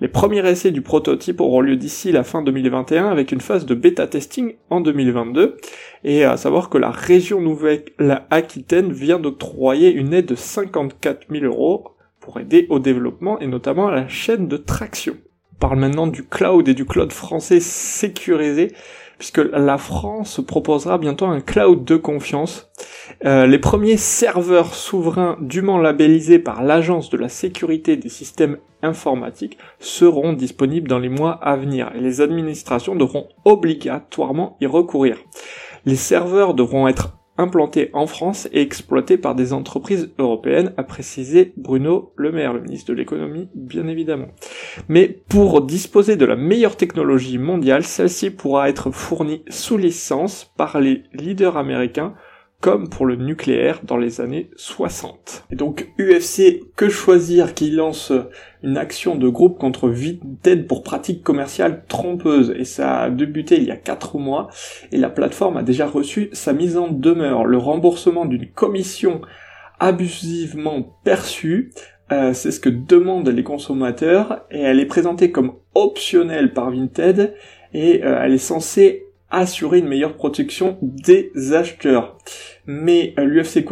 Les 0.00 0.06
premiers 0.06 0.48
essais 0.48 0.70
du 0.70 0.80
prototype 0.80 1.40
auront 1.40 1.60
lieu 1.60 1.74
d'ici 1.74 2.12
la 2.12 2.22
fin 2.22 2.42
2021 2.42 3.08
avec 3.08 3.32
une 3.32 3.40
phase 3.40 3.66
de 3.66 3.74
bêta 3.74 4.06
testing 4.06 4.54
en 4.70 4.80
2022. 4.80 5.56
Et 6.04 6.22
à 6.22 6.36
savoir 6.36 6.70
que 6.70 6.78
la 6.78 6.92
région 6.92 7.40
Nouvelle-Aquitaine 7.40 8.92
vient 8.92 9.18
d'octroyer 9.18 9.90
une 9.90 10.14
aide 10.14 10.26
de 10.26 10.36
54 10.36 11.26
000 11.28 11.44
euros 11.44 11.96
pour 12.20 12.38
aider 12.38 12.66
au 12.70 12.78
développement 12.78 13.40
et 13.40 13.48
notamment 13.48 13.88
à 13.88 13.94
la 13.94 14.06
chaîne 14.06 14.46
de 14.46 14.56
traction. 14.56 15.16
On 15.54 15.58
parle 15.58 15.80
maintenant 15.80 16.06
du 16.06 16.24
cloud 16.24 16.68
et 16.68 16.74
du 16.74 16.84
cloud 16.84 17.10
français 17.10 17.58
sécurisé 17.58 18.72
puisque 19.18 19.38
la 19.38 19.78
France 19.78 20.40
proposera 20.46 20.96
bientôt 20.96 21.26
un 21.26 21.40
cloud 21.40 21.84
de 21.84 21.96
confiance. 21.96 22.70
Euh, 23.24 23.46
les 23.46 23.58
premiers 23.58 23.96
serveurs 23.96 24.74
souverains 24.74 25.36
dûment 25.40 25.78
labellisés 25.78 26.38
par 26.38 26.62
l'Agence 26.62 27.10
de 27.10 27.18
la 27.18 27.28
sécurité 27.28 27.96
des 27.96 28.08
systèmes 28.08 28.58
informatiques 28.82 29.58
seront 29.80 30.32
disponibles 30.32 30.88
dans 30.88 31.00
les 31.00 31.08
mois 31.08 31.32
à 31.32 31.56
venir 31.56 31.90
et 31.94 32.00
les 32.00 32.20
administrations 32.20 32.94
devront 32.94 33.28
obligatoirement 33.44 34.56
y 34.60 34.66
recourir. 34.66 35.18
Les 35.84 35.96
serveurs 35.96 36.54
devront 36.54 36.86
être 36.86 37.17
implantés 37.38 37.90
en 37.92 38.06
France 38.06 38.48
et 38.52 38.60
exploités 38.60 39.16
par 39.16 39.34
des 39.34 39.52
entreprises 39.52 40.10
européennes, 40.18 40.74
a 40.76 40.82
précisé 40.82 41.52
Bruno 41.56 42.12
Le 42.16 42.32
Maire, 42.32 42.52
le 42.52 42.60
ministre 42.60 42.92
de 42.92 42.96
l'économie, 42.98 43.48
bien 43.54 43.86
évidemment. 43.86 44.28
Mais 44.88 45.08
pour 45.28 45.62
disposer 45.62 46.16
de 46.16 46.26
la 46.26 46.36
meilleure 46.36 46.76
technologie 46.76 47.38
mondiale, 47.38 47.84
celle-ci 47.84 48.30
pourra 48.30 48.68
être 48.68 48.90
fournie 48.90 49.44
sous 49.48 49.78
licence 49.78 50.52
par 50.56 50.80
les 50.80 51.04
leaders 51.14 51.56
américains 51.56 52.14
comme 52.60 52.88
pour 52.88 53.06
le 53.06 53.16
nucléaire 53.16 53.80
dans 53.84 53.96
les 53.96 54.20
années 54.20 54.50
60. 54.56 55.46
Et 55.50 55.56
donc 55.56 55.92
UFC 55.98 56.60
Que 56.74 56.88
Choisir 56.88 57.54
qui 57.54 57.70
lance 57.70 58.12
une 58.62 58.76
action 58.76 59.14
de 59.14 59.28
groupe 59.28 59.58
contre 59.58 59.88
Vinted 59.88 60.66
pour 60.66 60.82
pratiques 60.82 61.22
commerciales 61.22 61.84
trompeuses 61.86 62.52
et 62.56 62.64
ça 62.64 63.02
a 63.02 63.10
débuté 63.10 63.58
il 63.58 63.64
y 63.64 63.70
a 63.70 63.76
4 63.76 64.18
mois 64.18 64.48
et 64.90 64.96
la 64.96 65.10
plateforme 65.10 65.56
a 65.56 65.62
déjà 65.62 65.86
reçu 65.86 66.30
sa 66.32 66.52
mise 66.52 66.76
en 66.76 66.88
demeure, 66.88 67.44
le 67.44 67.58
remboursement 67.58 68.24
d'une 68.24 68.50
commission 68.50 69.20
abusivement 69.78 70.98
perçue 71.04 71.70
euh, 72.10 72.32
c'est 72.32 72.50
ce 72.50 72.60
que 72.60 72.70
demandent 72.70 73.28
les 73.28 73.42
consommateurs 73.42 74.46
et 74.50 74.60
elle 74.60 74.80
est 74.80 74.86
présentée 74.86 75.30
comme 75.30 75.56
optionnelle 75.74 76.54
par 76.54 76.70
Vinted 76.70 77.34
et 77.74 78.02
euh, 78.02 78.20
elle 78.22 78.32
est 78.32 78.38
censée 78.38 79.07
assurer 79.30 79.78
une 79.78 79.88
meilleure 79.88 80.14
protection 80.14 80.78
des 80.82 81.32
acheteurs. 81.52 82.16
Mais 82.66 83.14
euh, 83.18 83.24
l'UFC 83.24 83.64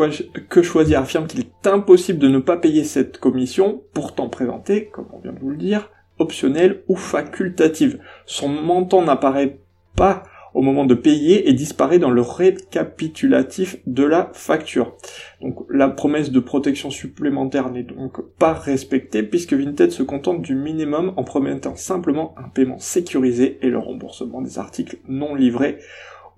que 0.49 0.63
choisir 0.63 1.01
affirme 1.01 1.27
qu'il 1.27 1.41
est 1.41 1.67
impossible 1.67 2.19
de 2.19 2.29
ne 2.29 2.39
pas 2.39 2.57
payer 2.57 2.85
cette 2.85 3.19
commission, 3.19 3.83
pourtant 3.93 4.29
présentée, 4.29 4.87
comme 4.93 5.07
on 5.13 5.21
vient 5.21 5.33
de 5.33 5.41
vous 5.41 5.51
le 5.51 5.57
dire, 5.57 5.91
optionnelle 6.19 6.83
ou 6.89 6.97
facultative. 6.97 7.99
Son 8.25 8.49
montant 8.49 9.03
n'apparaît 9.03 9.59
pas 9.95 10.23
au 10.57 10.63
moment 10.63 10.87
de 10.87 10.95
payer 10.95 11.51
et 11.51 11.53
disparaît 11.53 11.99
dans 11.99 12.11
le 12.11 12.23
récapitulatif 12.23 13.77
de 13.87 14.05
la 14.05 14.31
facture. 14.33 14.97
Donc 15.43 15.59
la 15.69 15.91
promesse 15.91 16.31
de 16.31 16.41
protection 16.41 16.91
supplémentaire 16.91 17.71
n'est 17.71 17.83
donc 17.83 18.23
pas 18.39 18.55
respectée 18.55 19.23
puisque 19.23 19.53
Vinted 19.53 19.91
se 19.91 20.03
contente 20.03 20.41
du 20.41 20.55
minimum 20.55 21.13
en 21.19 21.25
promettant 21.25 21.77
simplement 21.77 22.35
un 22.39 22.49
paiement 22.49 22.79
sécurisé 22.79 23.59
et 23.61 23.69
le 23.69 23.79
remboursement 23.79 24.41
des 24.41 24.59
articles 24.59 24.97
non 25.07 25.35
livrés 25.35 25.77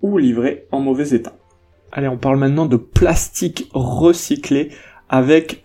ou 0.01 0.17
livrés 0.17 0.67
en 0.73 0.81
mauvais 0.81 1.15
état. 1.15 1.37
Allez, 1.93 2.09
on 2.09 2.17
parle 2.17 2.39
maintenant 2.39 2.65
de 2.65 2.75
plastique 2.75 3.69
recyclé 3.71 4.71
avec 5.07 5.63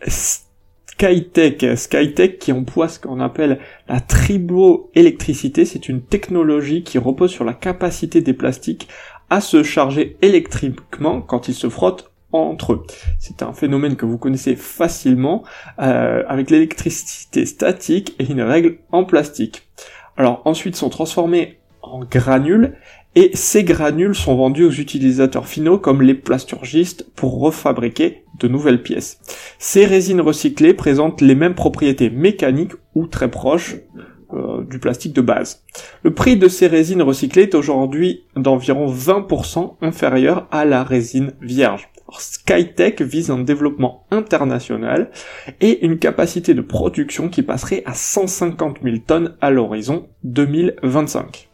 Skytech. 0.95 1.77
Skytech 1.77 2.39
qui 2.39 2.53
emploie 2.53 2.89
ce 2.89 3.01
qu'on 3.01 3.21
appelle 3.21 3.59
la 3.89 4.01
triboélectricité. 4.01 5.65
C'est 5.65 5.89
une 5.89 6.03
technologie 6.03 6.83
qui 6.83 6.99
repose 6.99 7.31
sur 7.31 7.45
la 7.45 7.53
capacité 7.53 8.21
des 8.21 8.33
plastiques 8.33 8.89
à 9.31 9.41
se 9.41 9.63
charger 9.63 10.17
électriquement 10.23 11.21
quand 11.21 11.49
ils 11.49 11.55
se 11.55 11.69
frottent 11.69 12.11
entre 12.33 12.75
eux. 12.75 12.83
C'est 13.19 13.43
un 13.43 13.53
phénomène 13.53 13.97
que 13.97 14.07
vous 14.07 14.19
connaissez 14.19 14.57
facilement 14.57 15.45
euh, 15.81 16.23
avec 16.29 16.51
l'électricité 16.51 17.47
statique 17.47 18.15
et 18.19 18.31
une 18.31 18.43
règle 18.43 18.79
en 18.93 19.05
plastique. 19.05 19.69
Alors 20.17 20.43
ensuite 20.45 20.77
sont 20.77 20.91
transformés 20.91 21.59
en 21.83 22.05
granules 22.05 22.77
et 23.17 23.31
ces 23.35 23.65
granules 23.65 24.15
sont 24.15 24.35
vendus 24.35 24.65
aux 24.65 24.71
utilisateurs 24.71 25.47
finaux 25.47 25.79
comme 25.79 26.03
les 26.03 26.15
plasturgistes 26.15 27.07
pour 27.15 27.41
refabriquer 27.41 28.25
de 28.41 28.49
nouvelles 28.49 28.83
pièces. 28.83 29.21
Ces 29.59 29.85
résines 29.85 30.21
recyclées 30.21 30.75
présentent 30.75 31.21
les 31.21 31.35
mêmes 31.35 31.55
propriétés 31.55 32.11
mécaniques 32.11 32.73
ou 32.95 33.07
très 33.07 33.31
proches 33.31 33.77
euh, 34.33 34.65
du 34.65 34.79
plastique 34.79 35.13
de 35.13 35.21
base. 35.21 35.63
Le 36.03 36.13
prix 36.13 36.37
de 36.37 36.49
ces 36.49 36.67
résines 36.67 37.03
recyclées 37.03 37.43
est 37.43 37.55
aujourd'hui 37.55 38.25
d'environ 38.37 38.93
20% 38.93 39.77
inférieur 39.81 40.49
à 40.51 40.65
la 40.65 40.83
résine 40.83 41.35
vierge. 41.41 41.89
Skytech 42.19 43.01
vise 43.03 43.31
un 43.31 43.39
développement 43.39 44.07
international 44.11 45.11
et 45.61 45.85
une 45.85 45.99
capacité 45.99 46.55
de 46.55 46.61
production 46.61 47.29
qui 47.29 47.43
passerait 47.43 47.83
à 47.87 47.95
150 47.95 48.79
000 48.83 48.99
tonnes 49.07 49.37
à 49.41 49.51
l'horizon 49.51 50.09
2025. 50.25 51.51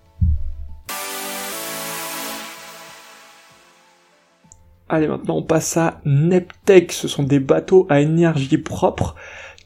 Allez, 4.93 5.07
maintenant 5.07 5.37
on 5.37 5.43
passe 5.45 5.77
à 5.77 6.01
Neptech. 6.05 6.91
Ce 6.91 7.07
sont 7.07 7.23
des 7.23 7.39
bateaux 7.39 7.87
à 7.89 8.01
énergie 8.01 8.59
propre 8.59 9.15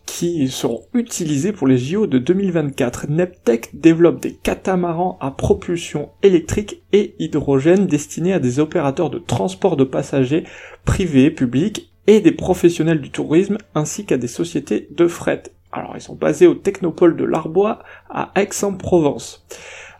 qui 0.04 0.48
seront 0.48 0.82
utilisés 0.92 1.52
pour 1.52 1.66
les 1.66 1.78
JO 1.78 2.06
de 2.06 2.18
2024. 2.18 3.06
Neptech 3.08 3.70
développe 3.72 4.20
des 4.20 4.34
catamarans 4.34 5.16
à 5.22 5.30
propulsion 5.30 6.10
électrique 6.22 6.82
et 6.92 7.14
hydrogène 7.18 7.86
destinés 7.86 8.34
à 8.34 8.38
des 8.38 8.60
opérateurs 8.60 9.08
de 9.08 9.18
transport 9.18 9.78
de 9.78 9.84
passagers 9.84 10.44
privés, 10.84 11.30
publics 11.30 11.90
et 12.06 12.20
des 12.20 12.32
professionnels 12.32 13.00
du 13.00 13.08
tourisme 13.08 13.56
ainsi 13.74 14.04
qu'à 14.04 14.18
des 14.18 14.28
sociétés 14.28 14.88
de 14.90 15.06
fret. 15.06 15.44
Alors 15.72 15.92
ils 15.94 16.02
sont 16.02 16.16
basés 16.16 16.46
au 16.46 16.54
Technopole 16.54 17.16
de 17.16 17.24
l'Arbois 17.24 17.78
à 18.10 18.30
Aix-en-Provence. 18.36 19.46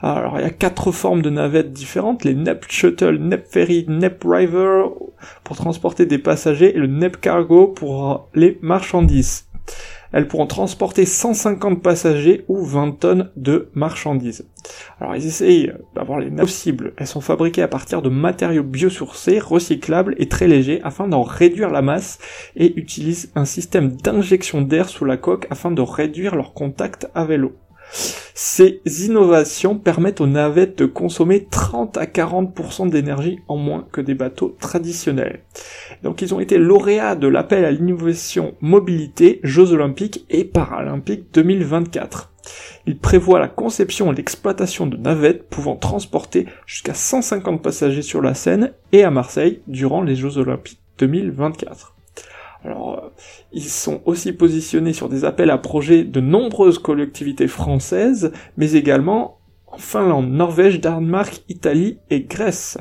Alors 0.02 0.38
il 0.38 0.42
y 0.42 0.46
a 0.46 0.50
quatre 0.50 0.92
formes 0.92 1.22
de 1.22 1.30
navettes 1.30 1.72
différentes, 1.72 2.24
les 2.24 2.34
NEP 2.34 2.66
Shuttle, 2.68 3.16
NEP 3.16 3.46
Ferry, 3.48 3.86
River 4.22 4.84
pour 5.42 5.56
transporter 5.56 6.06
des 6.06 6.18
passagers 6.18 6.74
et 6.74 6.78
le 6.78 6.86
NEP 6.86 7.20
Cargo 7.20 7.68
pour 7.68 8.28
les 8.34 8.58
marchandises. 8.62 9.46
Elles 10.14 10.28
pourront 10.28 10.46
transporter 10.46 11.06
150 11.06 11.82
passagers 11.82 12.44
ou 12.46 12.64
20 12.64 13.00
tonnes 13.00 13.30
de 13.34 13.68
marchandises. 13.74 14.46
Alors 15.00 15.16
ils 15.16 15.26
essayent 15.26 15.72
d'avoir 15.96 16.20
les 16.20 16.30
possibles. 16.30 16.92
Elles 16.96 17.08
sont 17.08 17.20
fabriquées 17.20 17.62
à 17.62 17.68
partir 17.68 18.00
de 18.00 18.08
matériaux 18.08 18.62
biosourcés, 18.62 19.40
recyclables 19.40 20.14
et 20.18 20.28
très 20.28 20.46
légers 20.46 20.80
afin 20.84 21.08
d'en 21.08 21.22
réduire 21.22 21.70
la 21.70 21.82
masse 21.82 22.20
et 22.54 22.78
utilisent 22.78 23.32
un 23.34 23.44
système 23.44 23.96
d'injection 23.96 24.62
d'air 24.62 24.88
sous 24.88 25.04
la 25.04 25.16
coque 25.16 25.48
afin 25.50 25.72
de 25.72 25.82
réduire 25.82 26.36
leur 26.36 26.54
contact 26.54 27.08
avec 27.16 27.40
l'eau. 27.40 27.56
Ces 28.36 28.80
innovations 29.06 29.78
permettent 29.78 30.20
aux 30.20 30.26
navettes 30.26 30.78
de 30.78 30.86
consommer 30.86 31.46
30 31.48 31.96
à 31.96 32.04
40% 32.04 32.90
d'énergie 32.90 33.38
en 33.46 33.56
moins 33.56 33.86
que 33.92 34.00
des 34.00 34.14
bateaux 34.14 34.56
traditionnels. 34.60 35.44
Donc 36.02 36.20
ils 36.20 36.34
ont 36.34 36.40
été 36.40 36.58
lauréats 36.58 37.14
de 37.14 37.28
l'appel 37.28 37.64
à 37.64 37.70
l'innovation 37.70 38.54
mobilité 38.60 39.38
Jeux 39.44 39.72
olympiques 39.72 40.26
et 40.30 40.44
paralympiques 40.44 41.32
2024. 41.32 42.32
Ils 42.86 42.98
prévoient 42.98 43.38
la 43.38 43.48
conception 43.48 44.12
et 44.12 44.16
l'exploitation 44.16 44.86
de 44.86 44.96
navettes 44.96 45.48
pouvant 45.48 45.76
transporter 45.76 46.46
jusqu'à 46.66 46.94
150 46.94 47.62
passagers 47.62 48.02
sur 48.02 48.20
la 48.20 48.34
Seine 48.34 48.72
et 48.92 49.04
à 49.04 49.10
Marseille 49.10 49.62
durant 49.68 50.02
les 50.02 50.16
Jeux 50.16 50.38
olympiques 50.38 50.80
2024. 50.98 51.94
Alors, 52.64 52.98
euh, 52.98 53.08
ils 53.52 53.62
sont 53.62 54.00
aussi 54.06 54.32
positionnés 54.32 54.94
sur 54.94 55.08
des 55.08 55.24
appels 55.24 55.50
à 55.50 55.58
projets 55.58 56.04
de 56.04 56.20
nombreuses 56.20 56.78
collectivités 56.78 57.48
françaises, 57.48 58.32
mais 58.56 58.72
également 58.72 59.38
en 59.66 59.78
Finlande, 59.78 60.30
Norvège, 60.30 60.80
Danemark, 60.80 61.42
Italie 61.48 61.98
et 62.10 62.22
Grèce. 62.22 62.78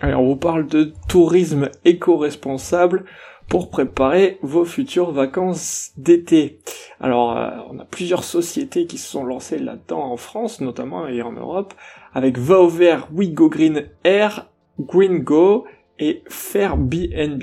Alors, 0.00 0.22
on 0.22 0.28
vous 0.28 0.36
parle 0.36 0.66
de 0.66 0.92
tourisme 1.08 1.70
éco-responsable 1.84 3.04
pour 3.48 3.70
préparer 3.70 4.38
vos 4.42 4.64
futures 4.64 5.10
vacances 5.10 5.92
d'été. 5.96 6.60
Alors, 7.00 7.36
euh, 7.36 7.50
on 7.70 7.78
a 7.78 7.84
plusieurs 7.84 8.24
sociétés 8.24 8.86
qui 8.86 8.98
se 8.98 9.08
sont 9.08 9.24
lancées 9.24 9.58
là-dedans 9.58 10.12
en 10.12 10.16
France, 10.16 10.60
notamment, 10.60 11.06
et 11.08 11.22
en 11.22 11.32
Europe, 11.32 11.72
avec 12.12 12.36
Va 12.36 12.60
au 12.60 12.68
vert, 12.68 13.08
We 13.12 13.30
Go 13.30 13.48
Green 13.48 13.84
Air, 14.04 14.50
Green 14.78 15.20
Go 15.20 15.64
et 15.98 16.22
Fairbnb. 16.28 17.42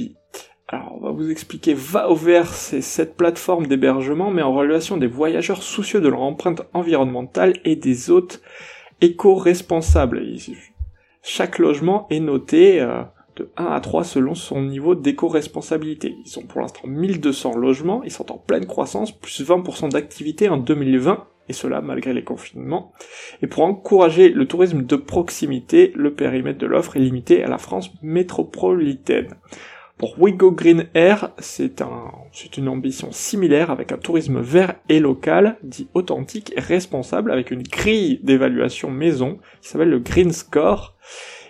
Alors, 0.75 0.94
on 0.94 1.00
va 1.00 1.12
vous 1.12 1.32
expliquer 1.32 1.74
Va 1.74 2.10
au 2.10 2.15
vert, 2.15 2.53
c'est 2.53 2.82
cette 2.82 3.15
plateforme 3.15 3.65
d'hébergement, 3.65 4.29
mais 4.29 4.41
en 4.41 4.53
relation 4.53 4.98
des 4.98 5.08
voyageurs 5.08 5.63
soucieux 5.63 6.01
de 6.01 6.10
leur 6.10 6.22
empreinte 6.22 6.63
environnementale 6.74 7.53
et 7.63 7.77
des 7.77 8.12
hôtes 8.12 8.41
éco-responsables. 9.00 10.22
Chaque 11.24 11.60
logement 11.60 12.08
est 12.10 12.20
noté 12.20 12.82
euh, 12.82 13.03
de 13.38 13.50
1 13.55 13.67
à 13.67 13.79
3 13.79 14.03
selon 14.03 14.36
son 14.36 14.63
niveau 14.63 14.96
d'éco-responsabilité. 14.96 16.17
Ils 16.25 16.39
ont 16.39 16.46
pour 16.46 16.60
l'instant 16.60 16.86
1200 16.86 17.55
logements, 17.55 18.03
ils 18.03 18.12
sont 18.12 18.29
en 18.34 18.38
pleine 18.38 18.65
croissance, 18.65 19.13
plus 19.13 19.46
20% 19.48 19.94
d'activité 19.94 20.50
en 20.50 20.58
2020, 20.58 21.25
et 21.48 21.53
cela 21.53 21.79
malgré 21.79 22.12
les 22.12 22.25
confinements. 22.25 22.91
Et 23.41 23.48
pour 23.48 23.63
encourager 23.63 24.27
le 24.27 24.46
tourisme 24.46 24.82
de 24.82 24.98
proximité, 24.98 25.94
le 25.96 26.13
périmètre 26.13 26.60
de 26.60 26.67
l'offre 26.67 26.98
est 26.98 27.00
limité 27.00 27.46
à 27.46 27.48
la 27.48 27.60
France 27.60 27.91
métropolitaine. 28.01 29.29
Pour 29.97 30.19
Wigo 30.19 30.51
Green 30.51 30.87
Air, 30.93 31.31
c'est 31.37 31.81
un, 31.81 32.11
c'est 32.33 32.57
une 32.57 32.67
ambition 32.67 33.13
similaire 33.13 33.71
avec 33.71 33.93
un 33.93 33.97
tourisme 33.97 34.41
vert 34.41 34.75
et 34.89 34.99
local, 34.99 35.57
dit 35.63 35.87
authentique 35.93 36.51
et 36.55 36.59
responsable, 36.59 37.31
avec 37.31 37.49
une 37.49 37.63
grille 37.63 38.19
d'évaluation 38.21 38.91
maison 38.91 39.39
qui 39.61 39.69
s'appelle 39.69 39.89
le 39.89 39.99
Green 39.99 40.33
Score. 40.33 40.95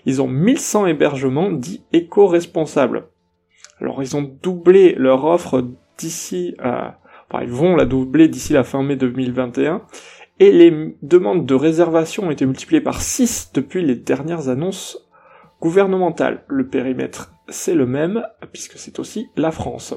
Ils 0.05 0.21
ont 0.21 0.27
1100 0.27 0.85
hébergements 0.85 1.51
dits 1.51 1.83
éco-responsables. 1.91 3.07
Alors 3.81 4.03
ils 4.03 4.15
ont 4.15 4.21
doublé 4.43 4.93
leur 4.93 5.25
offre 5.25 5.67
d'ici 5.97 6.55
enfin 6.59 7.41
ils 7.41 7.51
vont 7.51 7.75
la 7.75 7.85
doubler 7.85 8.27
d'ici 8.27 8.53
la 8.53 8.63
fin 8.63 8.83
mai 8.83 8.95
2021 8.95 9.81
et 10.39 10.51
les 10.51 10.95
demandes 11.01 11.45
de 11.45 11.55
réservation 11.55 12.27
ont 12.27 12.31
été 12.31 12.45
multipliées 12.45 12.81
par 12.81 13.01
6 13.01 13.51
depuis 13.53 13.81
les 13.81 13.95
dernières 13.95 14.49
annonces 14.49 15.09
gouvernementales. 15.59 16.43
Le 16.47 16.67
périmètre 16.67 17.34
c'est 17.49 17.75
le 17.75 17.85
même, 17.85 18.25
puisque 18.51 18.77
c'est 18.77 18.99
aussi 18.99 19.29
la 19.35 19.51
France. 19.51 19.95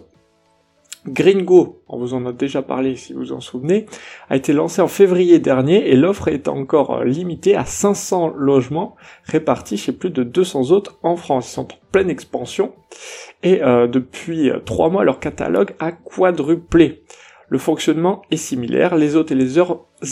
Gringo, 1.06 1.82
on 1.88 1.98
vous 1.98 2.14
en 2.14 2.26
a 2.26 2.32
déjà 2.32 2.60
parlé 2.60 2.96
si 2.96 3.12
vous 3.12 3.32
en 3.32 3.40
souvenez, 3.40 3.86
a 4.28 4.36
été 4.36 4.52
lancé 4.52 4.82
en 4.82 4.88
février 4.88 5.38
dernier 5.38 5.88
et 5.88 5.96
l'offre 5.96 6.28
est 6.28 6.48
encore 6.48 7.04
limitée 7.04 7.54
à 7.56 7.64
500 7.64 8.32
logements 8.36 8.96
répartis 9.24 9.76
chez 9.76 9.92
plus 9.92 10.10
de 10.10 10.22
200 10.22 10.70
autres 10.70 10.98
en 11.02 11.16
France. 11.16 11.50
Ils 11.50 11.54
sont 11.54 11.72
en 11.72 11.78
pleine 11.92 12.10
expansion 12.10 12.74
et 13.42 13.62
euh, 13.62 13.86
depuis 13.86 14.50
trois 14.66 14.90
mois 14.90 15.04
leur 15.04 15.20
catalogue 15.20 15.74
a 15.78 15.92
quadruplé. 15.92 17.04
Le 17.48 17.58
fonctionnement 17.58 18.22
est 18.30 18.36
similaire, 18.36 18.96
les 18.96 19.16
hôtes 19.16 19.30
et 19.30 19.36
les 19.36 19.58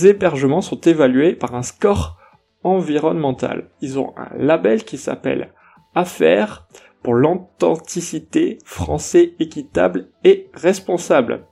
hébergements 0.06 0.62
sont 0.62 0.80
évalués 0.80 1.34
par 1.34 1.54
un 1.54 1.62
score 1.62 2.16
environnemental. 2.62 3.70
Ils 3.82 3.99
ont 3.99 4.14
un 4.16 4.30
label 4.38 4.84
qui 4.84 4.96
s'appelle 4.96 5.52
Affaires 5.94 6.66
l'authenticité, 7.14 8.58
français 8.64 9.34
équitable 9.38 10.08
et 10.25 10.49
responsable. 10.54 11.47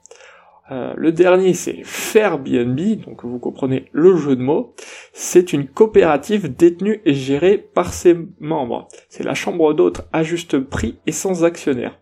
Euh, 0.71 0.93
le 0.97 1.11
dernier, 1.11 1.53
c'est 1.53 1.81
Fairbnb, 1.83 2.79
donc 3.05 3.23
vous 3.23 3.37
comprenez 3.37 3.85
le 3.91 4.15
jeu 4.15 4.35
de 4.35 4.41
mots. 4.41 4.73
C'est 5.13 5.53
une 5.53 5.67
coopérative 5.67 6.55
détenue 6.55 7.01
et 7.05 7.13
gérée 7.13 7.57
par 7.57 7.93
ses 7.93 8.17
membres. 8.39 8.87
C'est 9.09 9.23
la 9.23 9.35
chambre 9.35 9.73
d'hôtes 9.73 10.01
à 10.11 10.23
juste 10.23 10.59
prix 10.59 10.97
et 11.05 11.11
sans 11.11 11.43
actionnaire. 11.43 11.99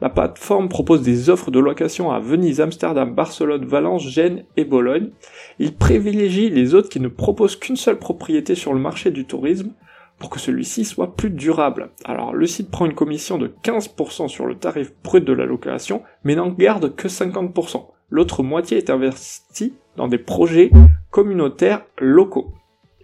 La 0.00 0.08
plateforme 0.08 0.68
propose 0.68 1.02
des 1.02 1.28
offres 1.28 1.50
de 1.50 1.58
location 1.58 2.10
à 2.10 2.20
Venise, 2.20 2.60
Amsterdam, 2.60 3.14
Barcelone, 3.14 3.66
Valence, 3.66 4.08
Gênes 4.08 4.44
et 4.56 4.64
Bologne. 4.64 5.10
Il 5.58 5.74
privilégie 5.74 6.50
les 6.50 6.74
hôtes 6.74 6.88
qui 6.88 7.00
ne 7.00 7.08
proposent 7.08 7.56
qu'une 7.56 7.76
seule 7.76 7.98
propriété 7.98 8.54
sur 8.54 8.72
le 8.72 8.80
marché 8.80 9.10
du 9.10 9.26
tourisme, 9.26 9.72
pour 10.18 10.30
que 10.30 10.40
celui-ci 10.40 10.84
soit 10.84 11.14
plus 11.16 11.30
durable. 11.30 11.90
Alors 12.04 12.34
le 12.34 12.46
site 12.46 12.70
prend 12.70 12.86
une 12.86 12.94
commission 12.94 13.38
de 13.38 13.52
15% 13.62 14.28
sur 14.28 14.46
le 14.46 14.56
tarif 14.56 14.92
brut 15.02 15.24
de 15.24 15.32
la 15.32 15.46
location, 15.46 16.02
mais 16.24 16.34
n'en 16.34 16.48
garde 16.48 16.94
que 16.94 17.08
50%. 17.08 17.86
L'autre 18.10 18.42
moitié 18.42 18.78
est 18.78 18.90
investie 18.90 19.74
dans 19.96 20.08
des 20.08 20.18
projets 20.18 20.70
communautaires 21.10 21.84
locaux 21.98 22.52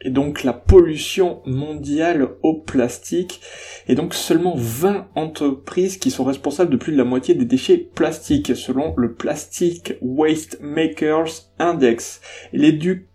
et 0.04 0.10
donc 0.10 0.44
la 0.44 0.52
pollution 0.52 1.40
mondiale 1.46 2.28
au 2.42 2.54
plastique, 2.54 3.40
et 3.88 3.94
donc 3.94 4.14
seulement 4.14 4.54
20 4.56 5.08
entreprises 5.14 5.96
qui 5.96 6.10
sont 6.10 6.24
responsables 6.24 6.70
de 6.70 6.76
plus 6.76 6.92
de 6.92 6.98
la 6.98 7.04
moitié 7.04 7.34
des 7.34 7.44
déchets 7.44 7.78
plastiques, 7.78 8.54
selon 8.54 8.94
le 8.96 9.14
Plastic 9.14 9.94
Waste 10.00 10.58
Makers 10.60 11.50
Index. 11.58 12.20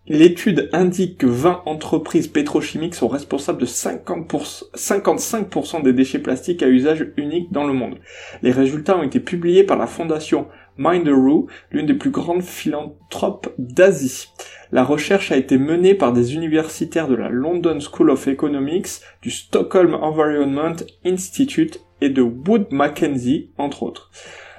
L'étude 0.08 0.69
indique 0.73 1.19
que 1.19 1.28
20 1.28 1.63
entreprises 1.65 2.28
pétrochimiques 2.28 2.95
sont 2.95 3.08
responsables 3.08 3.62
de 3.62 3.67
50%, 3.67 4.71
55% 4.75 5.84
des 5.84 5.93
déchets 5.93 6.19
plastiques 6.19 6.63
à 6.63 6.67
usage 6.67 7.08
unique 7.17 7.52
dans 7.52 7.67
le 7.67 7.73
monde. 7.73 7.97
Les 8.41 8.52
résultats 8.52 8.97
ont 8.97 9.04
été 9.04 9.19
publiés 9.19 9.63
par 9.63 9.78
la 9.78 9.88
fondation 9.88 10.47
Minderoo, 10.80 11.48
l'une 11.72 11.86
des 11.86 11.94
plus 11.94 12.10
grandes 12.10 12.42
philanthropes 12.42 13.54
d'Asie. 13.60 14.30
La 14.72 14.84
recherche 14.84 15.32
a 15.32 15.38
été 15.38 15.58
menée 15.58 15.94
par 15.94 16.13
des 16.13 16.36
universitaires 16.36 17.10
de 17.10 17.15
la 17.15 17.30
London 17.30 17.80
School 17.80 18.10
of 18.10 18.28
Economics, 18.28 19.02
du 19.22 19.30
Stockholm 19.30 19.94
Environment 19.94 20.76
Institute 21.06 21.82
et 22.02 22.10
de 22.10 22.22
Wood 22.22 22.68
Mackenzie, 22.72 23.52
entre 23.58 23.84
autres. 23.84 24.10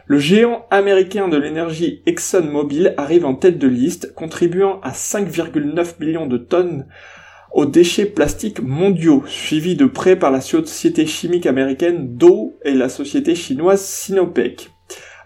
Le 0.06 0.18
géant 0.18 0.66
américain 0.70 1.28
de 1.28 1.38
l'énergie 1.38 2.02
ExxonMobil 2.04 2.94
arrive 2.98 3.24
en 3.24 3.34
tête 3.34 3.58
de 3.58 3.68
liste, 3.68 4.12
contribuant 4.14 4.78
à 4.82 4.90
5,9 4.90 6.00
millions 6.00 6.26
de 6.26 6.36
tonnes 6.36 6.86
aux 7.52 7.66
déchets 7.66 8.06
plastiques 8.06 8.60
mondiaux, 8.60 9.24
suivi 9.26 9.74
de 9.74 9.86
près 9.86 10.16
par 10.16 10.30
la 10.30 10.40
société 10.40 11.06
chimique 11.06 11.46
américaine 11.46 12.16
Dow 12.16 12.58
et 12.64 12.74
la 12.74 12.88
société 12.88 13.34
chinoise 13.34 13.80
Sinopec. 13.82 14.70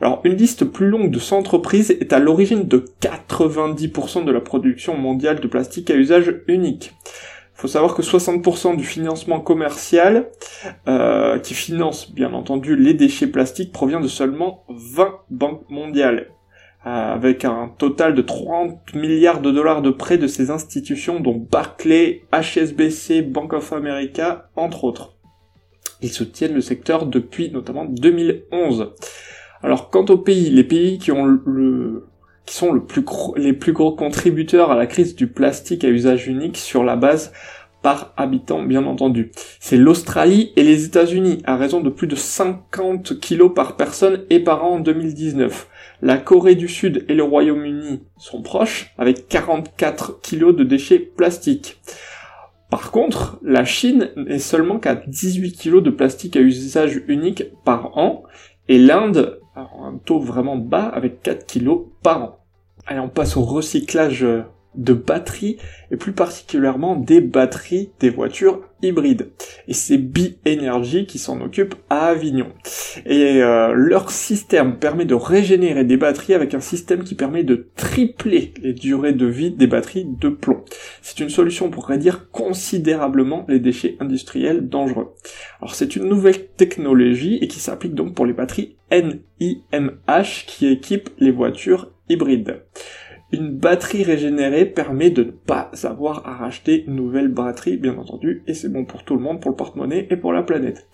Alors, 0.01 0.21
une 0.25 0.35
liste 0.35 0.65
plus 0.65 0.89
longue 0.89 1.11
de 1.11 1.19
100 1.19 1.39
entreprises 1.39 1.91
est 1.93 2.13
à 2.13 2.19
l'origine 2.19 2.67
de 2.67 2.85
90% 3.01 4.25
de 4.25 4.33
la 4.33 4.41
production 4.41 4.97
mondiale 4.97 5.41
de 5.41 5.47
plastique 5.47 5.91
à 5.91 5.95
usage 5.95 6.35
unique. 6.49 6.93
Il 7.57 7.61
faut 7.61 7.69
savoir 7.69 7.95
que 7.95 8.03
60% 8.03 8.77
du 8.77 8.85
financement 8.85 9.41
commercial, 9.41 10.29
euh, 10.89 11.39
qui 11.39 11.55
finance 11.55 12.13
bien 12.13 12.33
entendu 12.33 12.75
les 12.75 12.95
déchets 12.95 13.29
plastiques, 13.29 13.73
provient 13.73 14.01
de 14.01 14.09
seulement 14.09 14.65
20 14.69 15.21
banques 15.31 15.71
mondiales, 15.71 16.31
avec 16.85 17.45
un 17.45 17.73
total 17.79 18.15
de 18.15 18.23
30 18.23 18.95
milliards 18.95 19.41
de 19.41 19.53
dollars 19.53 19.83
de 19.83 19.91
prêts 19.91 20.19
de 20.19 20.27
ces 20.27 20.51
institutions, 20.51 21.21
dont 21.21 21.47
Barclay, 21.51 22.23
HSBC, 22.33 23.23
Bank 23.23 23.53
of 23.53 23.73
America, 23.73 24.51
entre 24.57 24.83
autres. 24.83 25.15
Ils 26.03 26.13
soutiennent 26.13 26.55
le 26.55 26.61
secteur 26.61 27.07
depuis 27.07 27.51
notamment 27.51 27.85
2011. 27.85 28.93
Alors 29.65 29.89
quant 29.89 30.05
aux 30.05 30.19
pays, 30.19 30.51
les 30.51 30.63
pays 30.63 30.99
qui 30.99 31.11
ont 31.11 31.25
le 31.25 32.07
qui 32.45 32.55
sont 32.55 32.71
le 32.71 32.85
plus 32.85 33.03
les 33.37 33.55
plus 33.55 33.73
gros 33.73 33.93
contributeurs 33.93 34.71
à 34.71 34.77
la 34.77 34.87
crise 34.87 35.17
du 35.17 35.27
plastique 35.27 35.85
à 35.85 35.89
usage 35.89 36.29
unique 36.29 36.59
sur 36.59 36.85
la 36.85 36.97
base 36.97 37.33
par 37.81 38.13
habitant 38.19 38.63
bien 38.63 38.85
entendu. 38.85 39.31
C'est 39.61 39.79
l'Australie 39.79 40.53
et 40.57 40.63
les 40.63 40.85
États-Unis 40.85 41.41
à 41.47 41.57
raison 41.57 41.81
de 41.81 41.89
plus 41.89 42.07
de 42.07 42.15
50 42.15 43.19
kilos 43.21 43.53
par 43.55 43.77
personne 43.77 44.25
et 44.29 44.41
par 44.41 44.67
an 44.67 44.75
en 44.75 44.81
2019. 44.81 45.69
La 46.03 46.19
Corée 46.19 46.57
du 46.57 46.69
Sud 46.69 47.07
et 47.09 47.15
le 47.15 47.23
Royaume-Uni 47.23 48.03
sont 48.19 48.43
proches 48.43 48.93
avec 48.99 49.29
44 49.29 50.21
kilos 50.21 50.55
de 50.55 50.65
déchets 50.65 50.99
plastiques. 50.99 51.81
Par 52.69 52.91
contre, 52.91 53.39
la 53.43 53.65
Chine 53.65 54.11
n'est 54.17 54.39
seulement 54.39 54.79
qu'à 54.79 54.95
18 54.95 55.53
kilos 55.53 55.83
de 55.83 55.91
plastique 55.91 56.37
à 56.37 56.41
usage 56.41 57.01
unique 57.09 57.45
par 57.65 57.97
an 57.97 58.25
et 58.69 58.79
l'Inde 58.79 59.39
un 59.57 59.99
taux 60.05 60.21
vraiment 60.21 60.57
bas 60.57 60.87
avec 60.87 61.23
4 61.23 61.47
kilos 61.47 61.83
par 62.03 62.23
an. 62.23 62.39
Allez, 62.87 63.01
on 63.01 63.09
passe 63.09 63.37
au 63.37 63.43
recyclage 63.43 64.25
euh, 64.25 64.43
de 64.77 64.93
batteries 64.93 65.59
et 65.91 65.97
plus 65.97 66.13
particulièrement 66.13 66.97
des 66.97 67.21
batteries 67.21 67.91
des 68.01 68.11
voitures 68.11 68.61
hybrides. 68.83 69.31
Et 69.69 69.73
c'est 69.73 69.99
Bi-Energy 69.99 71.07
qui 71.07 71.19
s'en 71.19 71.41
occupe 71.41 71.75
à 71.91 72.07
Avignon. 72.07 72.49
Et 73.07 73.43
euh, 73.43 73.73
leur 73.73 74.11
système 74.11 74.79
permet 74.79 75.05
de 75.05 75.15
régénérer 75.15 75.85
des 75.85 75.97
batteries 75.97 76.35
avec 76.35 76.55
un 76.55 76.61
système 76.61 77.05
qui 77.05 77.15
permet 77.15 77.45
de 77.45 77.69
tripler 77.77 78.53
les 78.63 78.73
durées 78.73 79.13
de 79.13 79.27
vie 79.27 79.51
des 79.51 79.67
batteries 79.67 80.07
de 80.07 80.29
plomb. 80.29 80.65
C'est 81.03 81.21
une 81.21 81.31
solution 81.31 81.71
pour 81.71 81.87
réduire 81.87 82.31
considérablement 82.31 83.45
les 83.49 83.61
déchets 83.61 83.97
industriels 84.01 84.69
dangereux. 84.69 85.15
Alors 85.61 85.75
c'est 85.75 85.97
une 85.97 86.05
nouvelle 86.05 86.47
technologie 86.57 87.39
et 87.41 87.49
qui 87.49 87.61
s'applique 87.61 87.95
donc 87.95 88.15
pour 88.15 88.27
les 88.27 88.33
batteries 88.33 88.77
NIMH 88.91 90.45
qui 90.47 90.67
équipent 90.69 91.11
les 91.19 91.31
voitures 91.31 91.91
hybrides. 92.09 92.63
Une 93.37 93.51
batterie 93.51 94.05
régénérée 94.05 94.65
permet 94.65 95.11
de 95.11 95.25
ne 95.25 95.31
pas 95.33 95.73
avoir 95.83 96.25
à 96.25 96.37
racheter 96.37 96.85
une 96.87 96.95
nouvelle 96.95 97.27
batterie, 97.27 97.77
bien 97.77 97.99
entendu, 97.99 98.45
et 98.47 98.55
c'est 98.55 98.69
bon 98.69 98.85
pour 98.85 99.03
tout 99.03 99.17
le 99.17 99.23
monde, 99.23 99.41
pour 99.41 99.51
le 99.51 99.57
porte-monnaie 99.57 100.07
et 100.09 100.17
pour 100.17 100.33
la 100.33 100.45
planète. 100.45 100.87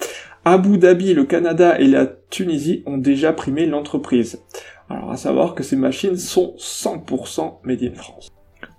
Abu 0.46 0.78
Dhabi, 0.78 1.12
le 1.12 1.24
Canada 1.24 1.78
et 1.78 1.86
la 1.86 2.06
Tunisie 2.06 2.82
ont 2.86 2.96
déjà 2.96 3.34
primé 3.34 3.66
l'entreprise. 3.66 4.42
Alors 4.88 5.10
à 5.10 5.18
savoir 5.18 5.54
que 5.54 5.62
ces 5.62 5.76
machines 5.76 6.16
sont 6.16 6.54
100% 6.56 7.58
made 7.64 7.94
France. 7.94 8.30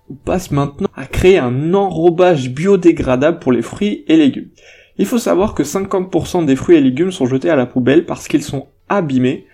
On 0.09 0.15
passe 0.15 0.49
maintenant 0.49 0.89
à 0.95 1.05
créer 1.05 1.37
un 1.37 1.75
enrobage 1.75 2.49
biodégradable 2.49 3.37
pour 3.37 3.51
les 3.51 3.61
fruits 3.61 4.05
et 4.07 4.17
légumes. 4.17 4.49
Il 4.97 5.05
faut 5.05 5.19
savoir 5.19 5.53
que 5.53 5.61
50% 5.61 6.45
des 6.45 6.55
fruits 6.55 6.77
et 6.77 6.81
légumes 6.81 7.11
sont 7.11 7.27
jetés 7.27 7.51
à 7.51 7.55
la 7.55 7.67
poubelle 7.67 8.07
parce 8.07 8.27
qu'ils 8.27 8.41
sont 8.41 8.69
abîmés 8.89 9.45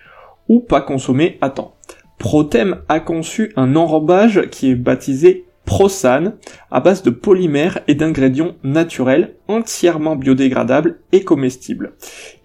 ou 0.48 0.60
pas 0.60 0.80
consommés 0.80 1.36
à 1.42 1.50
temps. 1.50 1.77
Protem 2.18 2.82
a 2.88 3.00
conçu 3.00 3.52
un 3.56 3.76
enrobage 3.76 4.48
qui 4.50 4.70
est 4.70 4.74
baptisé 4.74 5.44
Prosan 5.68 6.32
à 6.70 6.80
base 6.80 7.02
de 7.02 7.10
polymères 7.10 7.80
et 7.88 7.94
d'ingrédients 7.94 8.54
naturels 8.64 9.34
entièrement 9.48 10.16
biodégradables 10.16 11.00
et 11.12 11.24
comestibles. 11.24 11.92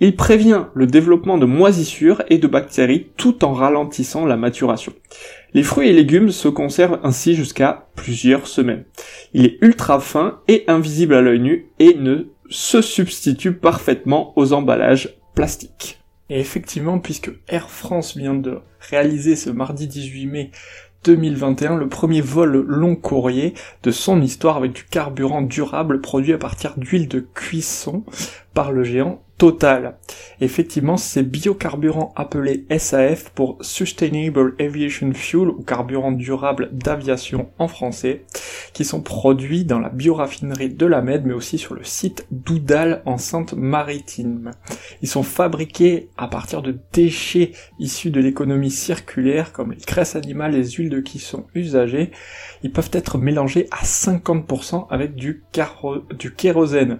Il 0.01 0.17
prévient 0.17 0.65
le 0.73 0.87
développement 0.87 1.37
de 1.37 1.45
moisissures 1.45 2.21
et 2.29 2.37
de 2.37 2.47
bactéries 2.47 3.07
tout 3.15 3.45
en 3.45 3.53
ralentissant 3.53 4.25
la 4.25 4.35
maturation. 4.35 4.91
Les 5.53 5.63
fruits 5.63 5.87
et 5.87 5.93
légumes 5.93 6.31
se 6.31 6.49
conservent 6.49 6.99
ainsi 7.03 7.33
jusqu'à 7.33 7.87
plusieurs 7.95 8.45
semaines. 8.45 8.83
Il 9.33 9.45
est 9.45 9.57
ultra 9.61 10.01
fin 10.01 10.41
et 10.49 10.65
invisible 10.67 11.13
à 11.13 11.21
l'œil 11.21 11.39
nu 11.39 11.67
et 11.79 11.93
ne 11.93 12.25
se 12.49 12.81
substitue 12.81 13.53
parfaitement 13.53 14.33
aux 14.35 14.51
emballages 14.51 15.15
plastiques. 15.33 16.02
Et 16.29 16.39
effectivement, 16.39 16.99
puisque 16.99 17.31
Air 17.47 17.69
France 17.69 18.17
vient 18.17 18.33
de 18.33 18.59
réaliser 18.79 19.35
ce 19.35 19.49
mardi 19.49 19.87
18 19.87 20.25
mai 20.27 20.51
2021 21.03 21.75
le 21.75 21.89
premier 21.89 22.21
vol 22.21 22.63
long 22.65 22.95
courrier 22.95 23.53
de 23.83 23.91
son 23.91 24.21
histoire 24.21 24.57
avec 24.57 24.71
du 24.71 24.83
carburant 24.85 25.41
durable 25.41 25.99
produit 26.01 26.33
à 26.33 26.37
partir 26.37 26.75
d'huile 26.77 27.09
de 27.09 27.19
cuisson 27.19 28.03
par 28.53 28.71
le 28.71 28.83
géant 28.83 29.23
Total. 29.39 29.97
Effectivement, 30.41 30.95
ces 30.95 31.23
biocarburants 31.23 32.13
appelés 32.15 32.65
SAF 32.77 33.31
pour 33.31 33.57
Sustainable 33.61 34.55
Aviation 34.59 35.11
Fuel 35.13 35.49
ou 35.49 35.63
carburant 35.63 36.11
durable 36.11 36.69
d'aviation 36.71 37.49
en 37.57 37.67
français, 37.67 38.25
qui 38.73 38.85
sont 38.85 39.01
produits 39.01 39.65
dans 39.65 39.79
la 39.79 39.89
bioraffinerie 39.89 40.69
de 40.69 40.85
la 40.85 41.01
Med, 41.01 41.25
mais 41.25 41.33
aussi 41.33 41.57
sur 41.57 41.73
le 41.73 41.83
site 41.83 42.27
d'Oudal 42.31 43.01
en 43.05 43.17
Sainte-Maritime. 43.17 44.51
Ils 45.01 45.09
sont 45.09 45.23
fabriqués 45.23 46.09
à 46.15 46.27
partir 46.27 46.61
de 46.61 46.77
déchets 46.93 47.51
issus 47.79 48.11
de 48.11 48.21
l'économie 48.21 48.71
circulaire, 48.71 49.51
comme 49.51 49.71
les 49.71 49.77
graisses 49.77 50.15
animales, 50.15 50.53
les 50.53 50.71
huiles 50.71 50.89
de 50.89 50.99
cuisson 50.99 51.47
usagées. 51.55 52.11
Ils 52.61 52.71
peuvent 52.71 52.91
être 52.93 53.17
mélangés 53.17 53.67
à 53.71 53.83
50% 53.83 54.87
avec 54.89 55.15
du, 55.15 55.43
du 56.17 56.33
kérosène. 56.33 56.99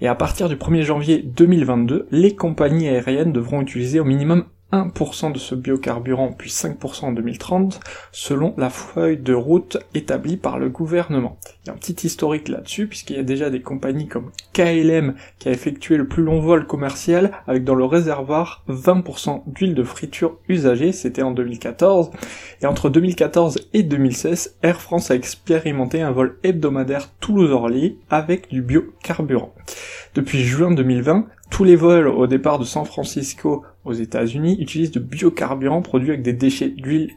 Et 0.00 0.08
à 0.08 0.14
partir 0.14 0.48
du 0.48 0.56
1er 0.56 0.82
janvier 0.82 0.91
2022, 0.98 2.06
les 2.10 2.34
compagnies 2.34 2.88
aériennes 2.88 3.32
devront 3.32 3.60
utiliser 3.60 4.00
au 4.00 4.04
minimum 4.04 4.44
1% 4.72 5.32
de 5.32 5.38
ce 5.38 5.54
biocarburant 5.54 6.32
puis 6.32 6.50
5% 6.50 7.04
en 7.04 7.12
2030 7.12 7.78
selon 8.10 8.54
la 8.56 8.70
feuille 8.70 9.18
de 9.18 9.34
route 9.34 9.76
établie 9.94 10.38
par 10.38 10.58
le 10.58 10.70
gouvernement. 10.70 11.38
Il 11.62 11.66
y 11.66 11.70
a 11.70 11.74
un 11.74 11.76
petit 11.76 12.06
historique 12.06 12.48
là-dessus 12.48 12.86
puisqu'il 12.86 13.16
y 13.16 13.20
a 13.20 13.22
déjà 13.24 13.50
des 13.50 13.60
compagnies 13.60 14.08
comme 14.08 14.30
KLM 14.54 15.14
qui 15.38 15.48
a 15.48 15.52
effectué 15.52 15.96
le 15.96 16.08
plus 16.08 16.22
long 16.22 16.40
vol 16.40 16.66
commercial 16.66 17.32
avec 17.46 17.64
dans 17.64 17.74
le 17.74 17.84
réservoir 17.84 18.64
20% 18.68 19.42
d'huile 19.46 19.74
de 19.74 19.84
friture 19.84 20.38
usagée, 20.48 20.92
c'était 20.92 21.22
en 21.22 21.32
2014 21.32 22.10
et 22.62 22.66
entre 22.66 22.88
2014 22.88 23.68
et 23.74 23.82
2016, 23.82 24.56
Air 24.62 24.80
France 24.80 25.10
a 25.10 25.14
expérimenté 25.14 26.00
un 26.00 26.12
vol 26.12 26.38
hebdomadaire 26.42 27.10
Toulouse-Orly 27.20 27.98
avec 28.08 28.48
du 28.48 28.62
biocarburant. 28.62 29.52
Depuis 30.14 30.44
juin 30.44 30.70
2020, 30.72 31.26
tous 31.50 31.64
les 31.64 31.74
vols 31.74 32.06
au 32.06 32.26
départ 32.26 32.58
de 32.58 32.64
San 32.64 32.84
Francisco 32.84 33.64
aux 33.86 33.94
États-Unis 33.94 34.58
utilisent 34.60 34.90
de 34.90 35.00
biocarburants 35.00 35.80
produits 35.80 36.10
avec 36.10 36.22
des 36.22 36.34
déchets 36.34 36.68
d'huile 36.68 37.12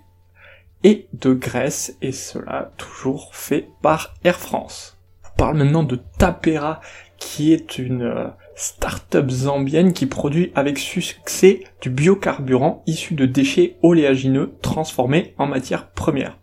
et 0.86 1.08
de 1.14 1.34
graisse, 1.34 1.98
et 2.02 2.14
cela 2.14 2.72
toujours 2.78 3.36
fait 3.36 3.68
par 3.82 4.14
Air 4.24 4.40
France. 4.40 4.98
On 5.26 5.38
parle 5.38 5.58
maintenant 5.58 5.84
de 5.84 6.00
Tapera, 6.18 6.80
qui 7.18 7.52
est 7.52 7.78
une 7.78 8.04
euh, 8.04 8.28
start-up 8.56 9.30
zambienne 9.30 9.92
qui 9.92 10.06
produit 10.06 10.54
avec 10.56 10.78
succès 10.78 11.66
du 11.82 11.90
biocarburant 11.90 12.82
issu 12.88 13.14
de 13.14 13.26
déchets 13.26 13.76
oléagineux 13.82 14.54
transformés 14.62 15.34
en 15.38 15.48
matière 15.48 15.90
première. 15.90 16.38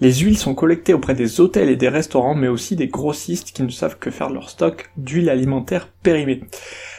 Les 0.00 0.14
huiles 0.14 0.38
sont 0.38 0.54
collectées 0.54 0.94
auprès 0.94 1.14
des 1.14 1.42
hôtels 1.42 1.68
et 1.68 1.76
des 1.76 1.90
restaurants, 1.90 2.34
mais 2.34 2.48
aussi 2.48 2.74
des 2.74 2.88
grossistes 2.88 3.52
qui 3.52 3.62
ne 3.62 3.68
savent 3.68 3.98
que 3.98 4.10
faire 4.10 4.30
leur 4.30 4.48
stock 4.48 4.90
d'huile 4.96 5.28
alimentaire 5.28 5.88
périmée. 6.02 6.40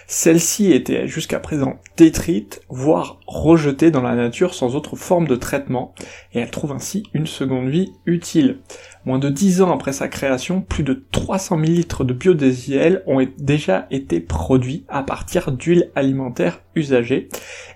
Celle-ci 0.06 0.72
était 0.72 1.08
jusqu'à 1.08 1.40
présent 1.40 1.80
détruite, 1.98 2.62
voire 2.70 3.20
rejetée 3.26 3.90
dans 3.90 4.04
la 4.04 4.14
nature 4.14 4.54
sans 4.54 4.76
autre 4.76 4.96
forme 4.96 5.28
de 5.28 5.36
traitement, 5.36 5.96
et 6.34 6.40
elle 6.40 6.52
trouve 6.52 6.74
ainsi 6.74 7.04
une 7.16 7.26
seconde 7.26 7.70
vie 7.70 7.94
utile. 8.06 8.60
Moins 9.06 9.20
de 9.20 9.30
10 9.30 9.64
ans 9.64 9.74
après 9.74 9.94
sa 9.94 10.08
création, 10.08 10.62
plus 10.62 10.84
de 10.84 11.04
300 11.12 11.58
000 11.60 11.72
litres 11.72 12.04
de 12.04 12.14
biodiesel 12.14 13.04
ont 13.08 13.26
déjà 13.40 13.88
été 13.90 14.20
produits 14.20 14.86
à 14.90 15.02
partir 15.02 15.52
d'huile 15.52 15.90
alimentaire 15.96 16.62
usagée, 16.76 17.30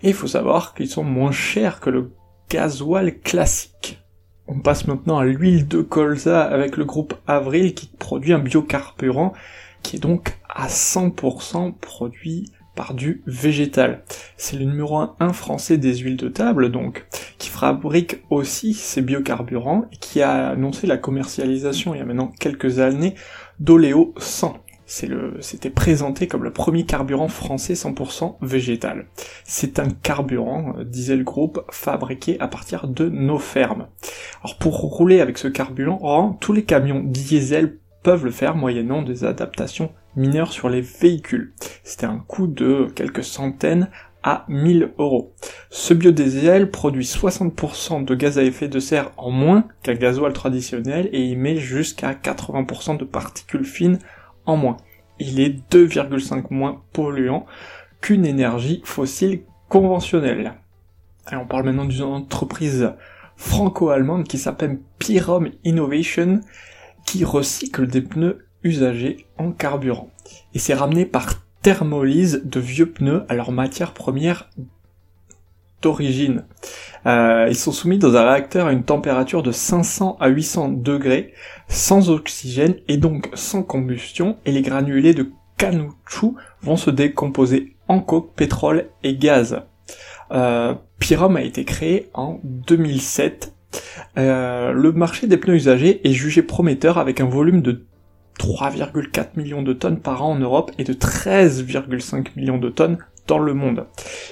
et 0.04 0.10
il 0.10 0.14
faut 0.14 0.28
savoir 0.28 0.76
qu'ils 0.76 0.90
sont 0.90 1.04
moins 1.04 1.32
chers 1.32 1.80
que 1.80 1.90
le 1.90 2.12
gasoil 2.48 3.18
classique. 3.22 4.05
On 4.48 4.60
passe 4.60 4.88
maintenant 4.88 5.18
à 5.18 5.26
l'huile 5.26 5.68
de 5.68 5.82
colza 5.82 6.44
avec 6.44 6.78
le 6.78 6.86
groupe 6.86 7.16
Avril 7.26 7.74
qui 7.74 7.88
produit 7.88 8.34
un 8.34 8.40
biocarburant 8.40 9.34
qui 9.82 9.98
est 9.98 10.00
donc 10.00 10.38
à 10.50 10.68
100% 10.68 11.74
produit 11.74 12.52
par 12.76 12.94
du 12.94 13.22
végétal. 13.26 14.04
C'est 14.38 14.58
le 14.58 14.66
numéro 14.66 15.00
1 15.20 15.34
français 15.34 15.78
des 15.78 15.96
huiles 15.96 16.18
de 16.18 16.28
table, 16.28 16.72
donc, 16.72 17.06
qui 17.38 17.50
fabrique 17.50 18.18
aussi 18.30 18.74
ces 18.74 19.02
biocarburants 19.02 19.86
et 19.94 19.98
qui 19.98 20.22
a 20.22 20.50
annoncé 20.50 20.86
la 20.86 20.98
commercialisation 20.98 21.96
il 21.96 22.00
y 22.00 22.02
a 22.02 22.06
maintenant 22.06 22.32
quelques 22.40 22.80
années 22.80 23.16
d'Oléo 23.60 24.14
100 24.18 24.58
c'est 24.58 24.64
le, 24.64 24.65
c'était 24.86 25.70
présenté 25.70 26.28
comme 26.28 26.44
le 26.44 26.54
premier 26.54 26.86
carburant 26.86 27.28
français 27.28 27.74
100% 27.74 28.36
végétal. 28.42 29.08
C'est 29.44 29.80
un 29.80 29.90
carburant, 29.90 30.76
euh, 30.78 30.84
disait 30.84 31.16
le 31.16 31.24
groupe, 31.24 31.66
fabriqué 31.72 32.40
à 32.40 32.48
partir 32.48 32.88
de 32.88 33.10
nos 33.10 33.40
fermes. 33.40 33.88
Alors 34.44 34.58
pour 34.58 34.76
rouler 34.78 35.22
avec 35.22 35.38
ce 35.38 35.48
carburant, 35.48 36.38
tous 36.40 36.54
les 36.54 36.64
camions 36.64 37.02
diesel 37.04 37.78
peuvent 38.04 38.26
le 38.26 38.32
faire 38.32 38.56
moyennant 38.56 39.02
des 39.02 39.24
adaptations 39.24 39.92
mineures 40.16 40.52
sur 40.52 40.70
les 40.70 40.82
véhicules. 40.82 41.54
C'était 41.84 42.06
un 42.06 42.20
coût 42.20 42.48
de 42.48 42.88
quelques 42.96 43.24
centaines 43.24 43.90
à 44.22 44.46
1000 44.48 44.92
euros. 44.98 45.34
Ce 45.70 45.94
biodiesel 45.94 46.72
produit 46.72 47.06
60% 47.06 48.06
de 48.06 48.16
gaz 48.16 48.40
à 48.40 48.44
effet 48.44 48.68
de 48.68 48.80
serre 48.80 49.12
en 49.18 49.30
moins 49.30 49.66
qu'un 49.84 49.94
gasoil 49.94 50.34
traditionnel 50.34 51.10
et 51.12 51.32
émet 51.32 51.58
jusqu'à 51.58 52.14
80% 52.14 52.98
de 52.98 53.06
particules 53.06 53.66
fines 53.66 54.00
en 54.46 54.58
moins. 54.58 54.78
Il 55.20 55.40
est 55.40 55.56
2,5 55.72 56.46
moins 56.50 56.82
polluant 56.94 57.46
qu'une 58.02 58.26
énergie 58.26 58.82
fossile 58.84 59.44
conventionnelle. 59.70 60.54
Et 61.32 61.36
on 61.36 61.48
parle 61.48 61.66
maintenant 61.66 61.86
d'une 61.86 62.04
entreprise 62.04 62.94
franco-allemande 63.36 64.28
qui 64.28 64.38
s'appelle 64.38 64.80
Pyrom 65.00 65.50
Innovation, 65.64 66.42
qui 67.06 67.24
recycle 67.26 67.88
des 67.88 68.02
pneus 68.02 68.46
usagés 68.64 69.28
en 69.38 69.52
carburant. 69.52 70.12
Et 70.54 70.60
c'est 70.60 70.74
ramené 70.74 71.06
par 71.06 71.46
thermolyse 71.62 72.42
de 72.44 72.60
vieux 72.60 72.92
pneus 72.92 73.24
à 73.30 73.34
leur 73.34 73.52
matière 73.52 73.94
première 73.94 74.50
d'origine. 75.86 76.46
Euh, 77.06 77.46
ils 77.48 77.56
sont 77.56 77.72
soumis 77.72 78.00
dans 78.00 78.16
un 78.16 78.26
réacteur 78.26 78.66
à 78.66 78.74
une 78.74 78.84
température 78.84 79.44
de 79.44 79.52
500 79.52 80.18
à 80.20 80.28
800 80.28 80.70
degrés, 80.70 81.34
sans 81.68 82.10
oxygène 82.10 82.76
et 82.88 82.98
donc 82.98 83.30
sans 83.36 83.62
combustion, 83.62 84.38
et 84.46 84.52
les 84.52 84.64
granulés 84.64 85.14
de 85.14 85.32
caoutchouc 85.58 86.36
vont 86.64 86.76
se 86.76 86.90
décomposer 86.90 87.76
en 87.88 88.00
coke, 88.00 88.34
pétrole 88.36 88.90
et 89.04 89.16
gaz. 89.16 89.62
Euh, 90.32 90.74
Pyrom 90.98 91.36
a 91.36 91.44
été 91.44 91.64
créé 91.66 92.10
en 92.14 92.40
2007 92.44 93.52
Euh, 94.18 94.72
le 94.72 94.94
marché 94.94 95.28
des 95.28 95.36
pneus 95.36 95.56
usagés 95.56 96.00
est 96.08 96.14
jugé 96.14 96.42
prometteur 96.42 96.98
avec 96.98 97.20
un 97.20 97.26
volume 97.26 97.62
de 97.62 97.84
3,4 98.40 99.32
millions 99.36 99.62
de 99.62 99.74
tonnes 99.74 100.00
par 100.00 100.24
an 100.24 100.32
en 100.32 100.40
Europe 100.40 100.72
et 100.78 100.86
de 100.86 100.94
13,5 100.94 102.28
millions 102.38 102.58
de 102.58 102.70
tonnes 102.70 102.98
dans 103.28 103.40
le 103.40 103.54
monde. 103.54 103.88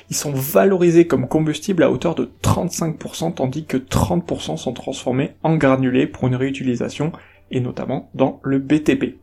Ils 0.09 0.15
sont 0.15 0.33
valorisés 0.33 1.07
comme 1.07 1.27
combustible 1.27 1.83
à 1.83 1.91
hauteur 1.91 2.15
de 2.15 2.31
35% 2.43 3.33
tandis 3.33 3.65
que 3.65 3.77
30% 3.77 4.57
sont 4.57 4.73
transformés 4.73 5.31
en 5.43 5.55
granulés 5.55 6.07
pour 6.07 6.27
une 6.27 6.35
réutilisation 6.35 7.11
et 7.51 7.59
notamment 7.59 8.09
dans 8.13 8.39
le 8.43 8.59
BTP. 8.59 9.17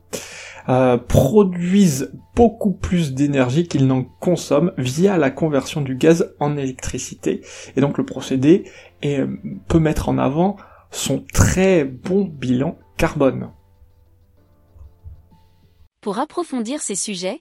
Euh, 0.68 0.98
produisent 0.98 2.12
beaucoup 2.36 2.72
plus 2.72 3.14
d'énergie 3.14 3.66
qu'ils 3.66 3.86
n'en 3.86 4.04
consomment 4.04 4.72
via 4.76 5.16
la 5.16 5.30
conversion 5.30 5.80
du 5.80 5.96
gaz 5.96 6.34
en 6.38 6.56
électricité 6.56 7.40
et 7.76 7.80
donc 7.80 7.96
le 7.96 8.04
procédé 8.04 8.64
euh, 9.04 9.26
peut 9.68 9.78
mettre 9.78 10.08
en 10.10 10.18
avant 10.18 10.56
son 10.90 11.24
très 11.32 11.84
bon 11.84 12.24
bilan 12.24 12.78
carbone. 12.98 13.50
Pour 16.00 16.18
approfondir 16.18 16.80
ces 16.80 16.94
sujets, 16.94 17.40